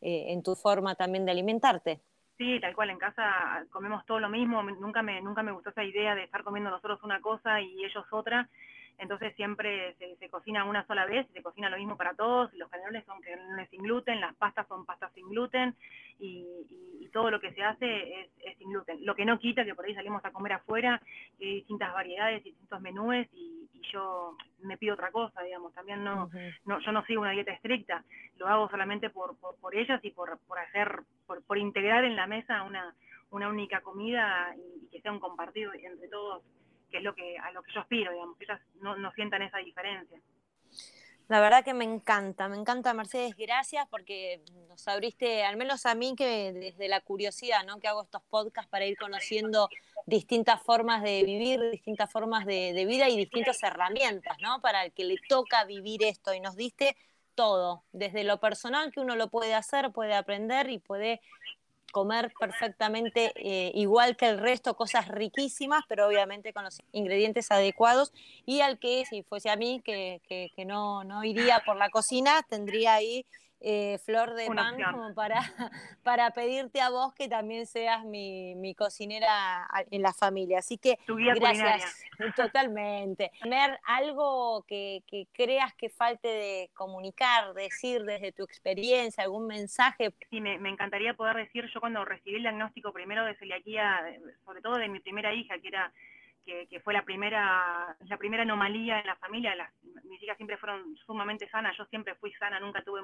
eh, 0.00 0.32
en 0.32 0.42
tu 0.42 0.54
forma 0.54 0.94
también 0.94 1.24
de 1.24 1.32
alimentarte. 1.32 2.00
Sí, 2.36 2.58
tal 2.60 2.74
cual, 2.74 2.90
en 2.90 2.98
casa 2.98 3.64
comemos 3.70 4.04
todo 4.06 4.18
lo 4.18 4.28
mismo, 4.28 4.62
nunca 4.62 5.02
me, 5.02 5.20
nunca 5.20 5.42
me 5.42 5.52
gustó 5.52 5.70
esa 5.70 5.84
idea 5.84 6.14
de 6.14 6.24
estar 6.24 6.42
comiendo 6.42 6.70
nosotros 6.70 7.00
una 7.02 7.20
cosa 7.20 7.60
y 7.60 7.84
ellos 7.84 8.04
otra, 8.10 8.48
entonces 8.98 9.34
siempre 9.36 9.94
se, 9.94 10.16
se 10.16 10.28
cocina 10.28 10.64
una 10.64 10.86
sola 10.86 11.04
vez, 11.06 11.26
se 11.32 11.42
cocina 11.42 11.68
lo 11.70 11.76
mismo 11.78 11.96
para 11.96 12.14
todos, 12.14 12.52
los 12.54 12.68
canelones 12.70 13.04
son 13.06 13.20
canelones 13.20 13.68
sin 13.70 13.82
gluten, 13.82 14.20
las 14.20 14.34
pastas 14.36 14.66
son 14.68 14.84
pastas 14.86 15.12
sin 15.14 15.28
gluten 15.28 15.74
y, 16.18 16.46
y- 16.70 17.04
y 17.04 17.08
todo 17.08 17.30
lo 17.30 17.40
que 17.40 17.52
se 17.52 17.62
hace 17.62 18.20
es, 18.22 18.30
es 18.44 18.56
sin 18.58 18.70
gluten. 18.70 19.04
Lo 19.04 19.14
que 19.14 19.24
no 19.24 19.38
quita 19.38 19.64
que 19.64 19.74
por 19.74 19.84
ahí 19.84 19.94
salimos 19.94 20.24
a 20.24 20.32
comer 20.32 20.54
afuera 20.54 21.00
y 21.38 21.44
hay 21.46 21.54
distintas 21.56 21.92
variedades 21.92 22.42
distintos 22.44 22.80
menúes 22.80 23.28
y, 23.32 23.68
y 23.72 23.80
yo 23.92 24.36
me 24.62 24.76
pido 24.78 24.94
otra 24.94 25.10
cosa, 25.12 25.42
digamos, 25.42 25.72
también 25.74 26.02
no, 26.02 26.30
no, 26.64 26.80
yo 26.80 26.92
no 26.92 27.04
sigo 27.04 27.22
una 27.22 27.30
dieta 27.32 27.52
estricta, 27.52 28.02
lo 28.38 28.48
hago 28.48 28.68
solamente 28.70 29.10
por, 29.10 29.36
por, 29.38 29.56
por 29.60 29.74
ellas 29.76 30.00
y 30.04 30.10
por, 30.10 30.38
por 30.46 30.58
hacer, 30.58 31.00
por, 31.26 31.44
por 31.44 31.58
integrar 31.58 32.04
en 32.04 32.16
la 32.16 32.26
mesa 32.26 32.62
una, 32.62 32.94
una 33.30 33.48
única 33.48 33.80
comida 33.82 34.54
y 34.56 34.88
que 34.88 35.00
sea 35.00 35.12
un 35.12 35.20
compartido 35.20 35.72
entre 35.74 36.08
todos, 36.08 36.42
que 36.94 36.98
es 36.98 37.04
lo 37.04 37.12
que, 37.12 37.36
a 37.38 37.50
lo 37.50 37.60
que 37.64 37.72
yo 37.72 37.80
aspiro, 37.80 38.12
digamos, 38.12 38.38
que 38.38 38.44
ellas 38.44 38.60
no, 38.76 38.94
no 38.94 39.10
sientan 39.14 39.42
esa 39.42 39.58
diferencia. 39.58 40.16
La 41.26 41.40
verdad 41.40 41.64
que 41.64 41.74
me 41.74 41.82
encanta, 41.82 42.48
me 42.48 42.56
encanta 42.56 42.94
Mercedes, 42.94 43.34
gracias 43.36 43.88
porque 43.90 44.42
nos 44.68 44.86
abriste, 44.86 45.42
al 45.42 45.56
menos 45.56 45.86
a 45.86 45.96
mí 45.96 46.14
que 46.16 46.52
desde 46.52 46.86
la 46.86 47.00
curiosidad, 47.00 47.64
¿no? 47.64 47.80
Que 47.80 47.88
hago 47.88 48.04
estos 48.04 48.22
podcasts 48.30 48.70
para 48.70 48.86
ir 48.86 48.96
conociendo 48.96 49.68
distintas 50.06 50.62
formas 50.62 51.02
de 51.02 51.24
vivir, 51.24 51.60
distintas 51.72 52.12
formas 52.12 52.46
de, 52.46 52.72
de 52.72 52.84
vida 52.84 53.08
y 53.08 53.16
distintas 53.16 53.60
herramientas, 53.64 54.36
¿no? 54.40 54.60
Para 54.60 54.84
el 54.84 54.92
que 54.92 55.02
le 55.02 55.16
toca 55.28 55.64
vivir 55.64 56.04
esto 56.04 56.32
y 56.32 56.38
nos 56.38 56.54
diste 56.54 56.96
todo, 57.34 57.82
desde 57.90 58.22
lo 58.22 58.38
personal 58.38 58.92
que 58.92 59.00
uno 59.00 59.16
lo 59.16 59.30
puede 59.30 59.54
hacer, 59.54 59.90
puede 59.90 60.14
aprender 60.14 60.70
y 60.70 60.78
puede 60.78 61.20
comer 61.94 62.32
perfectamente 62.40 63.32
eh, 63.36 63.70
igual 63.76 64.16
que 64.16 64.28
el 64.28 64.38
resto, 64.38 64.74
cosas 64.74 65.06
riquísimas, 65.06 65.84
pero 65.88 66.08
obviamente 66.08 66.52
con 66.52 66.64
los 66.64 66.82
ingredientes 66.90 67.52
adecuados. 67.52 68.12
Y 68.44 68.60
al 68.60 68.80
que, 68.80 69.04
si 69.06 69.22
fuese 69.22 69.48
a 69.48 69.56
mí, 69.56 69.80
que, 69.84 70.20
que, 70.28 70.50
que 70.56 70.64
no, 70.64 71.04
no 71.04 71.22
iría 71.22 71.62
por 71.64 71.76
la 71.76 71.90
cocina, 71.90 72.44
tendría 72.50 72.94
ahí 72.94 73.24
eh, 73.60 73.98
flor 74.04 74.34
de 74.34 74.48
Una 74.48 74.62
pan 74.62 74.74
opción. 74.74 74.92
como 74.92 75.14
para, 75.14 75.40
para 76.02 76.30
pedirte 76.32 76.80
a 76.80 76.90
vos 76.90 77.14
que 77.14 77.28
también 77.28 77.66
seas 77.66 78.04
mi, 78.04 78.54
mi 78.56 78.74
cocinera 78.74 79.66
en 79.90 80.02
la 80.02 80.12
familia. 80.12 80.58
Así 80.58 80.76
que 80.78 80.98
Tu 81.06 81.16
guía 81.16 81.34
gracias, 81.34 82.02
totalmente. 82.36 83.30
Mer, 83.48 83.78
algo 83.84 84.64
que, 84.66 85.02
que 85.06 85.26
creas 85.32 85.74
que 85.74 85.88
falte 85.88 86.28
de 86.28 86.70
comunicar, 86.74 87.54
decir 87.54 88.04
desde 88.04 88.32
tu 88.32 88.44
experiencia, 88.44 89.24
algún 89.24 89.46
mensaje 89.46 90.12
Sí, 90.30 90.40
me, 90.40 90.58
me 90.58 90.70
encantaría 90.70 91.14
poder 91.14 91.36
decir, 91.36 91.70
yo 91.72 91.80
cuando 91.80 92.04
recibí 92.04 92.36
el 92.36 92.42
diagnóstico 92.42 92.92
primero 92.92 93.24
de 93.24 93.34
celiaquía, 93.36 94.00
sobre 94.44 94.60
todo 94.60 94.76
de 94.76 94.88
mi 94.88 95.00
primera 95.00 95.32
hija, 95.34 95.58
que 95.58 95.68
era 95.68 95.92
que, 96.44 96.66
que 96.68 96.80
fue 96.80 96.92
la 96.94 97.02
primera 97.04 97.96
la 98.06 98.16
primera 98.16 98.42
anomalía 98.42 99.00
en 99.00 99.06
la 99.06 99.16
familia, 99.16 99.54
las, 99.54 99.70
mis 100.04 100.22
hijas 100.22 100.36
siempre 100.36 100.56
fueron 100.58 100.96
sumamente 101.06 101.48
sanas, 101.48 101.76
yo 101.76 101.84
siempre 101.86 102.14
fui 102.16 102.32
sana, 102.34 102.60
nunca 102.60 102.82
tuve 102.82 103.00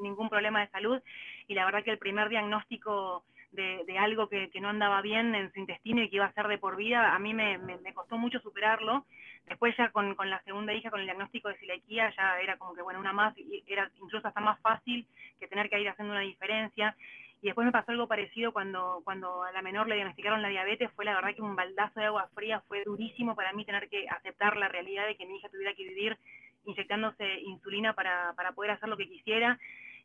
ningún 0.00 0.28
problema 0.28 0.60
de 0.60 0.68
salud, 0.68 1.00
y 1.48 1.54
la 1.54 1.64
verdad 1.64 1.84
que 1.84 1.90
el 1.90 1.98
primer 1.98 2.28
diagnóstico 2.28 3.24
de, 3.52 3.84
de 3.86 3.98
algo 3.98 4.28
que, 4.28 4.50
no 4.60 4.68
andaba 4.70 5.02
bien 5.02 5.34
en 5.34 5.52
su 5.52 5.60
intestino 5.60 6.02
y 6.02 6.08
que 6.08 6.16
iba 6.16 6.24
a 6.26 6.32
ser 6.32 6.48
de 6.48 6.58
por 6.58 6.76
vida, 6.76 7.14
a 7.14 7.18
mí 7.18 7.34
me, 7.34 7.58
me- 7.58 7.78
me 7.78 7.92
costó 7.94 8.16
mucho 8.16 8.40
superarlo. 8.40 9.04
Después 9.46 9.76
ya 9.76 9.90
con, 9.90 10.14
con 10.14 10.30
la 10.30 10.40
segunda 10.44 10.72
hija, 10.72 10.90
con 10.90 11.00
el 11.00 11.06
diagnóstico 11.06 11.48
de 11.48 11.56
celiaquía, 11.58 12.10
ya 12.16 12.38
era 12.40 12.56
como 12.56 12.74
que, 12.74 12.82
bueno, 12.82 13.00
una 13.00 13.12
más, 13.12 13.34
era 13.66 13.90
incluso 14.00 14.26
hasta 14.26 14.40
más 14.40 14.58
fácil 14.60 15.06
que 15.38 15.48
tener 15.48 15.68
que 15.68 15.80
ir 15.80 15.88
haciendo 15.88 16.12
una 16.12 16.22
diferencia. 16.22 16.96
Y 17.42 17.46
después 17.46 17.64
me 17.64 17.72
pasó 17.72 17.90
algo 17.90 18.06
parecido 18.06 18.52
cuando, 18.52 19.02
cuando 19.04 19.42
a 19.42 19.50
la 19.50 19.62
menor 19.62 19.88
le 19.88 19.96
diagnosticaron 19.96 20.42
la 20.42 20.48
diabetes, 20.48 20.92
fue 20.92 21.04
la 21.04 21.16
verdad 21.16 21.34
que 21.34 21.42
un 21.42 21.56
baldazo 21.56 21.98
de 21.98 22.06
agua 22.06 22.30
fría, 22.34 22.62
fue 22.68 22.84
durísimo 22.84 23.34
para 23.34 23.52
mí 23.52 23.64
tener 23.64 23.88
que 23.88 24.08
aceptar 24.08 24.56
la 24.56 24.68
realidad 24.68 25.08
de 25.08 25.16
que 25.16 25.26
mi 25.26 25.36
hija 25.36 25.48
tuviera 25.48 25.74
que 25.74 25.82
vivir 25.82 26.16
inyectándose 26.64 27.40
insulina 27.40 27.94
para, 27.94 28.32
para 28.34 28.52
poder 28.52 28.70
hacer 28.70 28.88
lo 28.88 28.96
que 28.96 29.08
quisiera. 29.08 29.58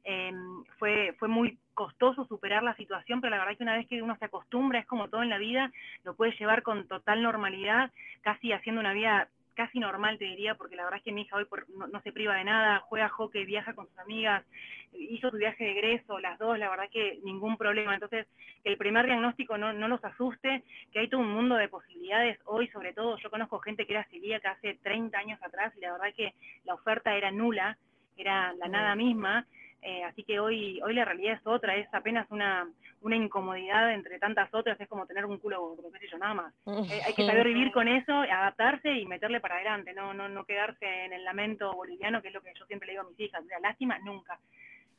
Eh, 0.03 0.31
fue, 0.79 1.13
fue 1.19 1.27
muy 1.27 1.59
costoso 1.75 2.25
superar 2.25 2.63
la 2.63 2.75
situación, 2.75 3.21
pero 3.21 3.31
la 3.31 3.39
verdad 3.39 3.55
que 3.55 3.63
una 3.63 3.77
vez 3.77 3.87
que 3.87 4.01
uno 4.01 4.17
se 4.17 4.25
acostumbra, 4.25 4.79
es 4.79 4.87
como 4.87 5.09
todo 5.09 5.21
en 5.21 5.29
la 5.29 5.37
vida, 5.37 5.71
lo 6.03 6.15
puede 6.15 6.35
llevar 6.39 6.63
con 6.63 6.87
total 6.87 7.21
normalidad, 7.21 7.91
casi 8.21 8.51
haciendo 8.51 8.81
una 8.81 8.93
vida 8.93 9.27
casi 9.57 9.79
normal, 9.79 10.19
te 10.19 10.25
diría, 10.25 10.53
porque 10.53 10.75
la 10.75 10.83
verdad 10.83 10.99
es 10.99 11.03
que 11.03 11.11
mi 11.11 11.23
hija 11.23 11.35
hoy 11.35 11.47
no, 11.91 11.99
se 12.01 12.11
priva 12.11 12.35
de 12.35 12.43
nada, 12.43 12.79
juega 12.81 13.09
hockey, 13.09 13.43
viaja 13.43 13.73
con 13.73 13.87
sus 13.87 13.97
amigas, 13.97 14.45
hizo 14.93 15.31
su 15.31 15.37
viaje 15.37 15.63
de 15.63 15.71
egreso, 15.71 16.19
las 16.19 16.37
dos, 16.37 16.59
la 16.59 16.69
verdad 16.69 16.85
que 16.91 17.19
ningún 17.23 17.57
problema. 17.57 17.95
Entonces, 17.95 18.27
que 18.63 18.69
el 18.69 18.77
primer 18.77 19.07
diagnóstico 19.07 19.57
no, 19.57 19.73
no 19.73 19.87
los 19.87 20.05
asuste, 20.05 20.63
que 20.93 20.99
hay 20.99 21.09
todo 21.09 21.21
un 21.21 21.31
mundo 21.31 21.55
de 21.55 21.69
posibilidades. 21.69 22.39
Hoy, 22.45 22.67
sobre 22.67 22.93
todo, 22.93 23.17
yo 23.17 23.31
conozco 23.31 23.57
gente 23.57 23.87
que 23.87 23.93
era 23.93 24.05
celíaca 24.05 24.51
hace 24.51 24.75
30 24.83 25.17
años 25.17 25.39
atrás 25.41 25.73
y 25.75 25.81
la 25.81 25.91
verdad 25.91 26.13
que 26.15 26.35
la 26.63 26.75
oferta 26.75 27.15
era 27.15 27.31
nula, 27.31 27.79
era 28.15 28.53
la 28.53 28.67
nada 28.67 28.95
misma. 28.95 29.47
Eh, 29.89 30.03
así 30.03 30.21
que 30.23 30.37
hoy, 30.37 30.81
hoy 30.81 30.93
la 30.93 31.05
realidad 31.05 31.35
es 31.35 31.47
otra, 31.47 31.77
es 31.77 31.87
apenas 31.93 32.29
una, 32.29 32.69
una 33.03 33.15
incomodidad 33.15 33.93
entre 33.93 34.19
tantas 34.19 34.53
otras, 34.53 34.77
es 34.81 34.87
como 34.89 35.05
tener 35.05 35.25
un 35.25 35.37
culo 35.37 35.61
gordo, 35.61 35.89
qué 35.93 35.99
sé 35.99 36.07
yo, 36.11 36.17
nada 36.17 36.33
más. 36.33 36.53
Eh, 36.91 36.99
hay 37.05 37.13
que 37.13 37.25
saber 37.25 37.47
vivir 37.47 37.71
con 37.71 37.87
eso, 37.87 38.11
adaptarse 38.11 38.91
y 38.91 39.05
meterle 39.05 39.39
para 39.39 39.55
adelante, 39.55 39.93
no, 39.93 40.13
no, 40.13 40.27
no 40.27 40.43
quedarse 40.43 41.05
en 41.05 41.13
el 41.13 41.23
lamento 41.23 41.73
boliviano, 41.73 42.21
que 42.21 42.27
es 42.27 42.33
lo 42.33 42.41
que 42.41 42.53
yo 42.53 42.65
siempre 42.65 42.87
le 42.87 42.93
digo 42.93 43.05
a 43.05 43.09
mis 43.09 43.17
hijas, 43.17 43.45
la 43.45 43.61
lástima 43.61 43.97
nunca. 43.99 44.37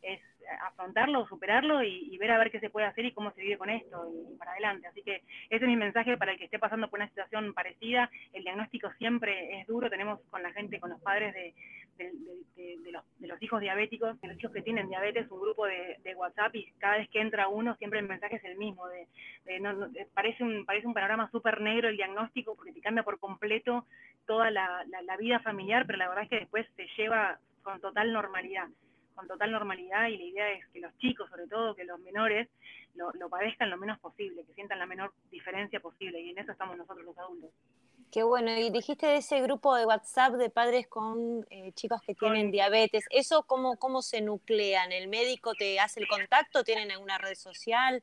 Es 0.03 0.21
afrontarlo, 0.63 1.27
superarlo 1.27 1.83
y, 1.83 2.17
ver 2.19 2.31
a 2.33 2.39
ver 2.39 2.51
qué 2.51 2.61
se 2.61 2.71
puede 2.71 2.87
hacer 2.87 3.05
y 3.05 3.13
cómo 3.13 3.31
se 3.33 3.43
vive 3.43 3.59
con 3.59 3.71
esto 3.71 4.07
y, 4.11 4.37
para 4.37 4.53
adelante. 4.53 4.89
Así 4.89 5.03
que 5.03 5.23
ese 5.51 5.65
es 5.65 5.69
mi 5.69 5.77
mensaje 5.77 6.17
para 6.17 6.33
el 6.33 6.39
que 6.39 6.45
esté 6.45 6.59
pasando 6.59 6.89
por 6.89 6.99
una 6.99 7.09
situación 7.09 7.53
parecida. 7.55 8.11
El 8.33 8.43
diagnóstico 8.43 8.91
siempre 8.99 9.61
es 9.61 9.67
duro, 9.67 9.91
tenemos 9.91 10.21
con 10.31 10.43
la 10.43 10.53
gente, 10.53 10.81
con 10.81 10.91
los 10.91 11.01
padres 11.01 11.35
de, 11.35 11.55
de, 11.99 12.93
los, 12.93 13.05
de 13.19 13.27
los, 13.27 13.43
hijos 13.43 13.61
diabéticos, 13.61 14.21
de 14.21 14.29
los 14.29 14.39
hijos 14.39 14.53
que 14.53 14.63
tienen 14.63 14.89
diabetes, 14.89 15.31
un 15.31 15.41
grupo 15.41 15.67
de, 15.67 15.97
WhatsApp 16.17 16.55
y 16.57 16.73
cada 16.79 16.97
vez 16.97 17.09
que 17.11 17.21
entra 17.21 17.49
uno 17.49 17.77
siempre 17.77 18.01
el 18.01 18.09
mensaje 18.09 18.37
es 18.37 18.45
el 18.45 18.57
mismo. 18.57 18.89
De, 18.89 19.07
parece, 20.15 20.43
un, 20.43 20.65
parece 20.65 20.87
un 20.87 20.95
panorama 20.95 21.31
súper 21.31 21.61
negro 21.61 21.89
el 21.89 21.97
diagnóstico 21.97 22.57
porque 22.57 22.73
te 22.73 22.81
cambia 22.81 23.03
por 23.03 23.19
completo 23.19 23.87
toda 24.27 24.51
la, 24.51 24.85
la, 25.03 25.17
vida 25.17 25.39
familiar, 25.41 25.87
pero 25.87 25.99
la 25.99 26.09
verdad 26.09 26.25
es 26.25 26.31
que 26.31 26.41
después 26.41 26.67
se 26.77 26.87
lleva 26.97 27.39
con 27.63 27.81
total 27.81 28.13
normalidad 28.13 28.69
con 29.19 29.27
total 29.27 29.51
normalidad 29.51 30.07
y 30.07 30.17
la 30.17 30.23
idea 30.23 30.53
es 30.53 30.65
que 30.69 30.79
los 30.79 30.97
chicos, 30.99 31.29
sobre 31.29 31.49
todo 31.49 31.75
que 31.75 31.83
los 31.83 31.99
menores, 31.99 32.49
lo, 32.95 33.11
lo 33.15 33.29
padezcan 33.29 33.69
lo 33.69 33.77
menos 33.77 33.99
posible, 33.99 34.45
que 34.45 34.55
sientan 34.55 34.79
la 34.79 34.87
menor 34.87 35.13
diferencia 35.29 35.81
posible 35.81 36.21
y 36.21 36.31
en 36.31 36.39
eso 36.39 36.53
estamos 36.53 36.77
nosotros 36.77 37.05
los 37.05 37.19
adultos. 37.19 37.51
Qué 38.13 38.23
bueno, 38.23 38.57
y 38.57 38.71
dijiste 38.71 39.09
de 39.09 39.17
ese 39.17 39.41
grupo 39.43 39.75
de 39.75 39.87
WhatsApp 39.87 40.35
de 40.35 40.51
padres 40.51 40.87
con 40.87 41.45
eh, 41.51 41.73
chicos 41.73 42.01
que 42.01 42.15
tienen 42.15 42.53
diabetes, 42.53 43.07
¿eso 43.11 43.43
cómo, 43.43 43.77
cómo 43.77 44.03
se 44.03 44.21
nuclean? 44.21 44.93
¿El 44.93 45.09
médico 45.09 45.53
te 45.55 45.81
hace 45.81 45.99
el 45.99 46.07
contacto? 46.07 46.63
¿Tienen 46.63 46.93
alguna 46.93 47.19
red 47.19 47.35
social? 47.35 48.01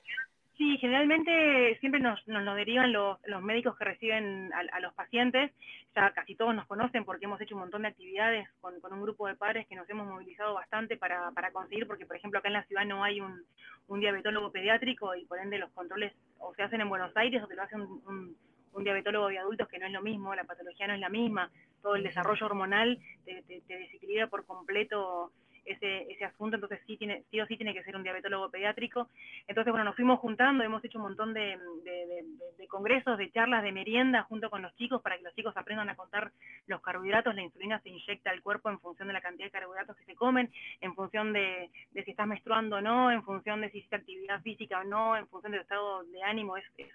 Sí, 0.58 0.78
generalmente 0.78 1.78
siempre 1.80 2.00
nos, 2.00 2.26
nos 2.28 2.44
lo 2.44 2.56
derivan 2.56 2.94
los, 2.94 3.20
los, 3.26 3.42
médicos 3.42 3.78
que 3.78 3.84
reciben 3.84 4.52
a, 4.54 4.80
los 4.80 4.94
pacientes, 4.94 5.52
ya 5.94 6.12
casi 6.12 6.36
todos 6.36 6.56
nos 6.56 6.66
conocen 6.66 7.04
porque 7.04 7.26
hemos 7.26 7.42
hecho 7.42 7.56
un 7.56 7.62
montón 7.62 7.82
de 7.82 7.90
actividades 7.90 8.48
con, 8.62 8.80
con 8.80 8.94
un 8.94 9.02
grupo 9.02 9.28
de 9.28 9.36
padres 9.36 9.68
que 9.68 9.76
nos 9.76 9.90
hemos 9.90 10.08
movilizado 10.08 10.54
bastante 10.54 10.96
para, 10.96 11.32
para, 11.32 11.52
conseguir, 11.52 11.86
porque 11.88 12.06
por 12.06 12.16
ejemplo 12.16 12.40
acá 12.40 12.48
en 12.48 12.54
la 12.54 12.64
ciudad 12.64 12.86
no 12.86 13.04
hay 13.04 13.20
un, 13.20 13.44
un 13.88 14.00
diabetólogo 14.00 14.52
pediátrico 14.52 15.14
y 15.14 15.26
por 15.26 15.40
ende 15.40 15.58
los 15.58 15.72
controles 15.72 16.14
o 16.40 16.54
se 16.56 16.64
hacen 16.64 16.80
en 16.80 16.90
Buenos 16.90 17.16
Aires 17.18 17.44
o 17.44 17.48
te 17.48 17.56
lo 17.56 17.64
hace 17.64 17.76
un 17.76 18.36
un 18.76 18.84
diabetólogo 18.84 19.30
de 19.30 19.40
adultos 19.40 19.68
que 19.68 19.80
no 19.80 19.88
es 19.88 19.92
lo 19.92 20.02
mismo, 20.02 20.36
la 20.36 20.44
patología 20.44 20.88
no 20.88 20.94
es 20.94 21.00
la 21.00 21.10
misma, 21.10 21.50
todo 21.82 21.96
el 21.96 22.04
desarrollo 22.04 22.46
hormonal 22.46 23.00
te, 23.24 23.42
desequilibra 23.48 24.28
por 24.28 24.46
completo 24.46 25.32
ese, 25.66 26.12
ese 26.12 26.26
asunto, 26.26 26.56
entonces 26.56 26.80
sí, 26.86 26.96
tiene, 26.98 27.24
sí 27.30 27.42
o 27.42 27.46
sí 27.48 27.58
tiene 27.58 27.74
que 27.74 27.84
ser 27.84 27.96
un 27.96 28.04
diabetólogo 28.04 28.50
pediátrico. 28.50 29.10
Entonces, 29.48 29.72
bueno, 29.72 29.86
nos 29.86 29.96
fuimos 29.96 30.20
juntando, 30.20 30.64
hemos 30.64 30.84
hecho 30.86 31.00
un 31.00 31.06
montón 31.06 31.34
de, 31.34 31.58
congresos, 32.70 33.18
de 33.18 33.32
charlas, 33.32 33.64
de 33.64 33.72
merienda 33.72 34.24
junto 34.24 34.50
con 34.50 34.62
los 34.62 34.76
chicos 34.76 35.02
para 35.02 35.18
que 35.18 35.24
los 35.24 35.34
chicos 35.36 35.56
aprendan 35.58 35.90
a 35.90 35.96
contar 35.96 36.32
los 36.68 36.82
carbohidratos. 36.82 37.36
La 37.36 37.42
insulina 37.42 37.80
se 37.82 37.90
inyecta 37.90 38.30
al 38.30 38.42
cuerpo 38.42 38.70
en 38.70 38.80
función 38.80 39.08
de 39.08 39.14
la 39.14 39.22
cantidad 39.22 39.48
de 39.48 39.52
carbohidratos 39.52 39.96
que 39.98 40.06
se 40.06 40.16
comen, 40.16 40.52
en 40.82 40.94
función 40.94 41.34
de, 41.34 41.70
si 41.94 42.12
estás 42.12 42.28
menstruando 42.28 42.78
o 42.78 42.82
no, 42.82 43.12
en 43.12 43.24
función 43.24 43.62
de 43.62 43.70
si 43.72 43.80
hiciste 43.80 43.96
actividad 43.96 44.42
física 44.42 44.80
o 44.80 44.84
no, 44.84 45.18
en 45.18 45.28
función 45.28 45.52
del 45.52 45.62
estado 45.62 46.04
de 46.04 46.22
ánimo. 46.24 46.58
Es, 46.58 46.66
es 46.78 46.90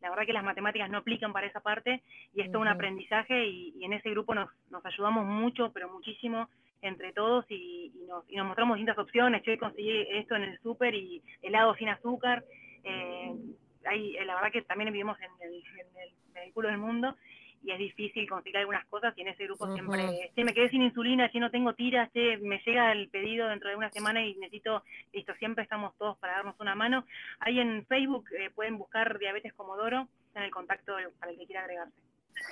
la 0.00 0.10
verdad 0.10 0.26
que 0.26 0.32
las 0.32 0.44
matemáticas 0.44 0.88
no 0.90 0.98
aplican 0.98 1.32
para 1.32 1.46
esa 1.46 1.60
parte 1.60 2.02
y 2.32 2.40
es 2.40 2.52
todo 2.52 2.62
un 2.62 2.68
aprendizaje 2.68 3.46
y, 3.46 3.84
en 3.84 3.92
ese 3.92 4.10
grupo 4.10 4.34
nos, 4.34 4.48
nos 4.70 4.84
ayudamos 4.86 5.26
mucho, 5.26 5.72
pero 5.72 5.90
muchísimo 5.90 6.48
entre 6.82 7.12
todos 7.12 7.44
y, 7.48 7.92
nos, 8.06 8.24
mostramos 8.46 8.76
distintas 8.76 8.98
opciones. 8.98 9.42
Yo 9.44 9.58
conseguí 9.58 10.06
esto 10.10 10.36
en 10.36 10.44
el 10.44 10.58
súper 10.60 10.94
y 10.94 11.22
helado 11.42 11.74
sin 11.74 11.88
azúcar. 11.88 12.44
Eh, 12.84 13.34
la 13.82 14.34
verdad 14.34 14.52
que 14.52 14.62
también 14.62 14.92
vivimos 14.92 15.18
en 15.20 15.30
el, 15.40 15.54
en 15.54 16.42
el, 16.42 16.52
culo 16.52 16.68
del 16.68 16.78
mundo 16.78 17.16
y 17.62 17.72
es 17.72 17.78
difícil 17.78 18.28
conseguir 18.28 18.58
algunas 18.58 18.86
cosas 18.86 19.12
y 19.16 19.22
en 19.22 19.28
ese 19.28 19.44
grupo 19.44 19.72
siempre, 19.72 20.30
che, 20.34 20.44
me 20.44 20.54
quedé 20.54 20.68
sin 20.68 20.82
insulina, 20.82 21.28
che, 21.30 21.40
no 21.40 21.50
tengo 21.50 21.74
tiras, 21.74 22.10
che, 22.12 22.36
me 22.38 22.60
llega 22.64 22.92
el 22.92 23.08
pedido 23.08 23.48
dentro 23.48 23.68
de 23.68 23.76
una 23.76 23.90
semana 23.90 24.24
y 24.24 24.34
necesito, 24.36 24.84
listo, 25.12 25.34
siempre 25.34 25.64
estamos 25.64 25.96
todos 25.96 26.16
para 26.18 26.34
darnos 26.34 26.58
una 26.60 26.74
mano. 26.74 27.04
Ahí 27.40 27.58
en 27.58 27.84
Facebook 27.86 28.26
eh, 28.38 28.50
pueden 28.50 28.78
buscar 28.78 29.18
Diabetes 29.18 29.52
Comodoro, 29.54 30.08
en 30.34 30.42
el 30.42 30.50
contacto 30.50 30.94
para 31.18 31.32
el 31.32 31.38
que 31.38 31.46
quiera 31.46 31.62
agregarse. 31.62 31.94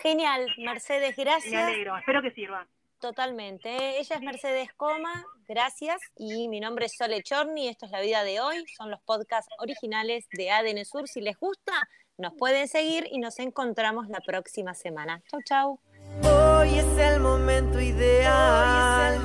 Genial, 0.03 0.49
Mercedes, 0.59 1.17
gracias. 1.17 1.53
Me 1.53 1.73
alegro, 1.73 1.97
espero 1.97 2.23
que 2.23 2.33
sirva. 2.33 2.67
Totalmente. 3.01 3.99
Ella 3.99 4.17
es 4.17 4.23
Mercedes 4.23 4.69
Coma, 4.77 5.25
gracias. 5.47 6.01
Y 6.17 6.49
mi 6.49 6.61
nombre 6.61 6.87
es 6.87 6.97
Sole 6.97 7.23
Chorni, 7.23 7.69
esto 7.69 7.87
es 7.87 7.93
La 7.93 8.01
Vida 8.01 8.25
de 8.25 8.41
Hoy, 8.41 8.65
son 8.77 8.91
los 8.91 9.01
podcasts 9.03 9.53
originales 9.59 10.27
de 10.33 10.51
ADN 10.51 10.85
Sur. 10.85 11.07
Si 11.07 11.21
les 11.21 11.39
gusta, 11.39 11.73
nos 12.19 12.33
pueden 12.35 12.69
seguir 12.69 13.07
y 13.11 13.19
nos 13.19 13.39
encontramos 13.39 14.09
la 14.09 14.21
próxima 14.21 14.75
semana. 14.75 15.23
Chau, 15.31 15.41
chau. 15.43 15.81
Hoy 16.23 16.79
es 16.79 16.99
el 16.99 17.21
momento 17.21 17.79
ideal. 17.79 19.21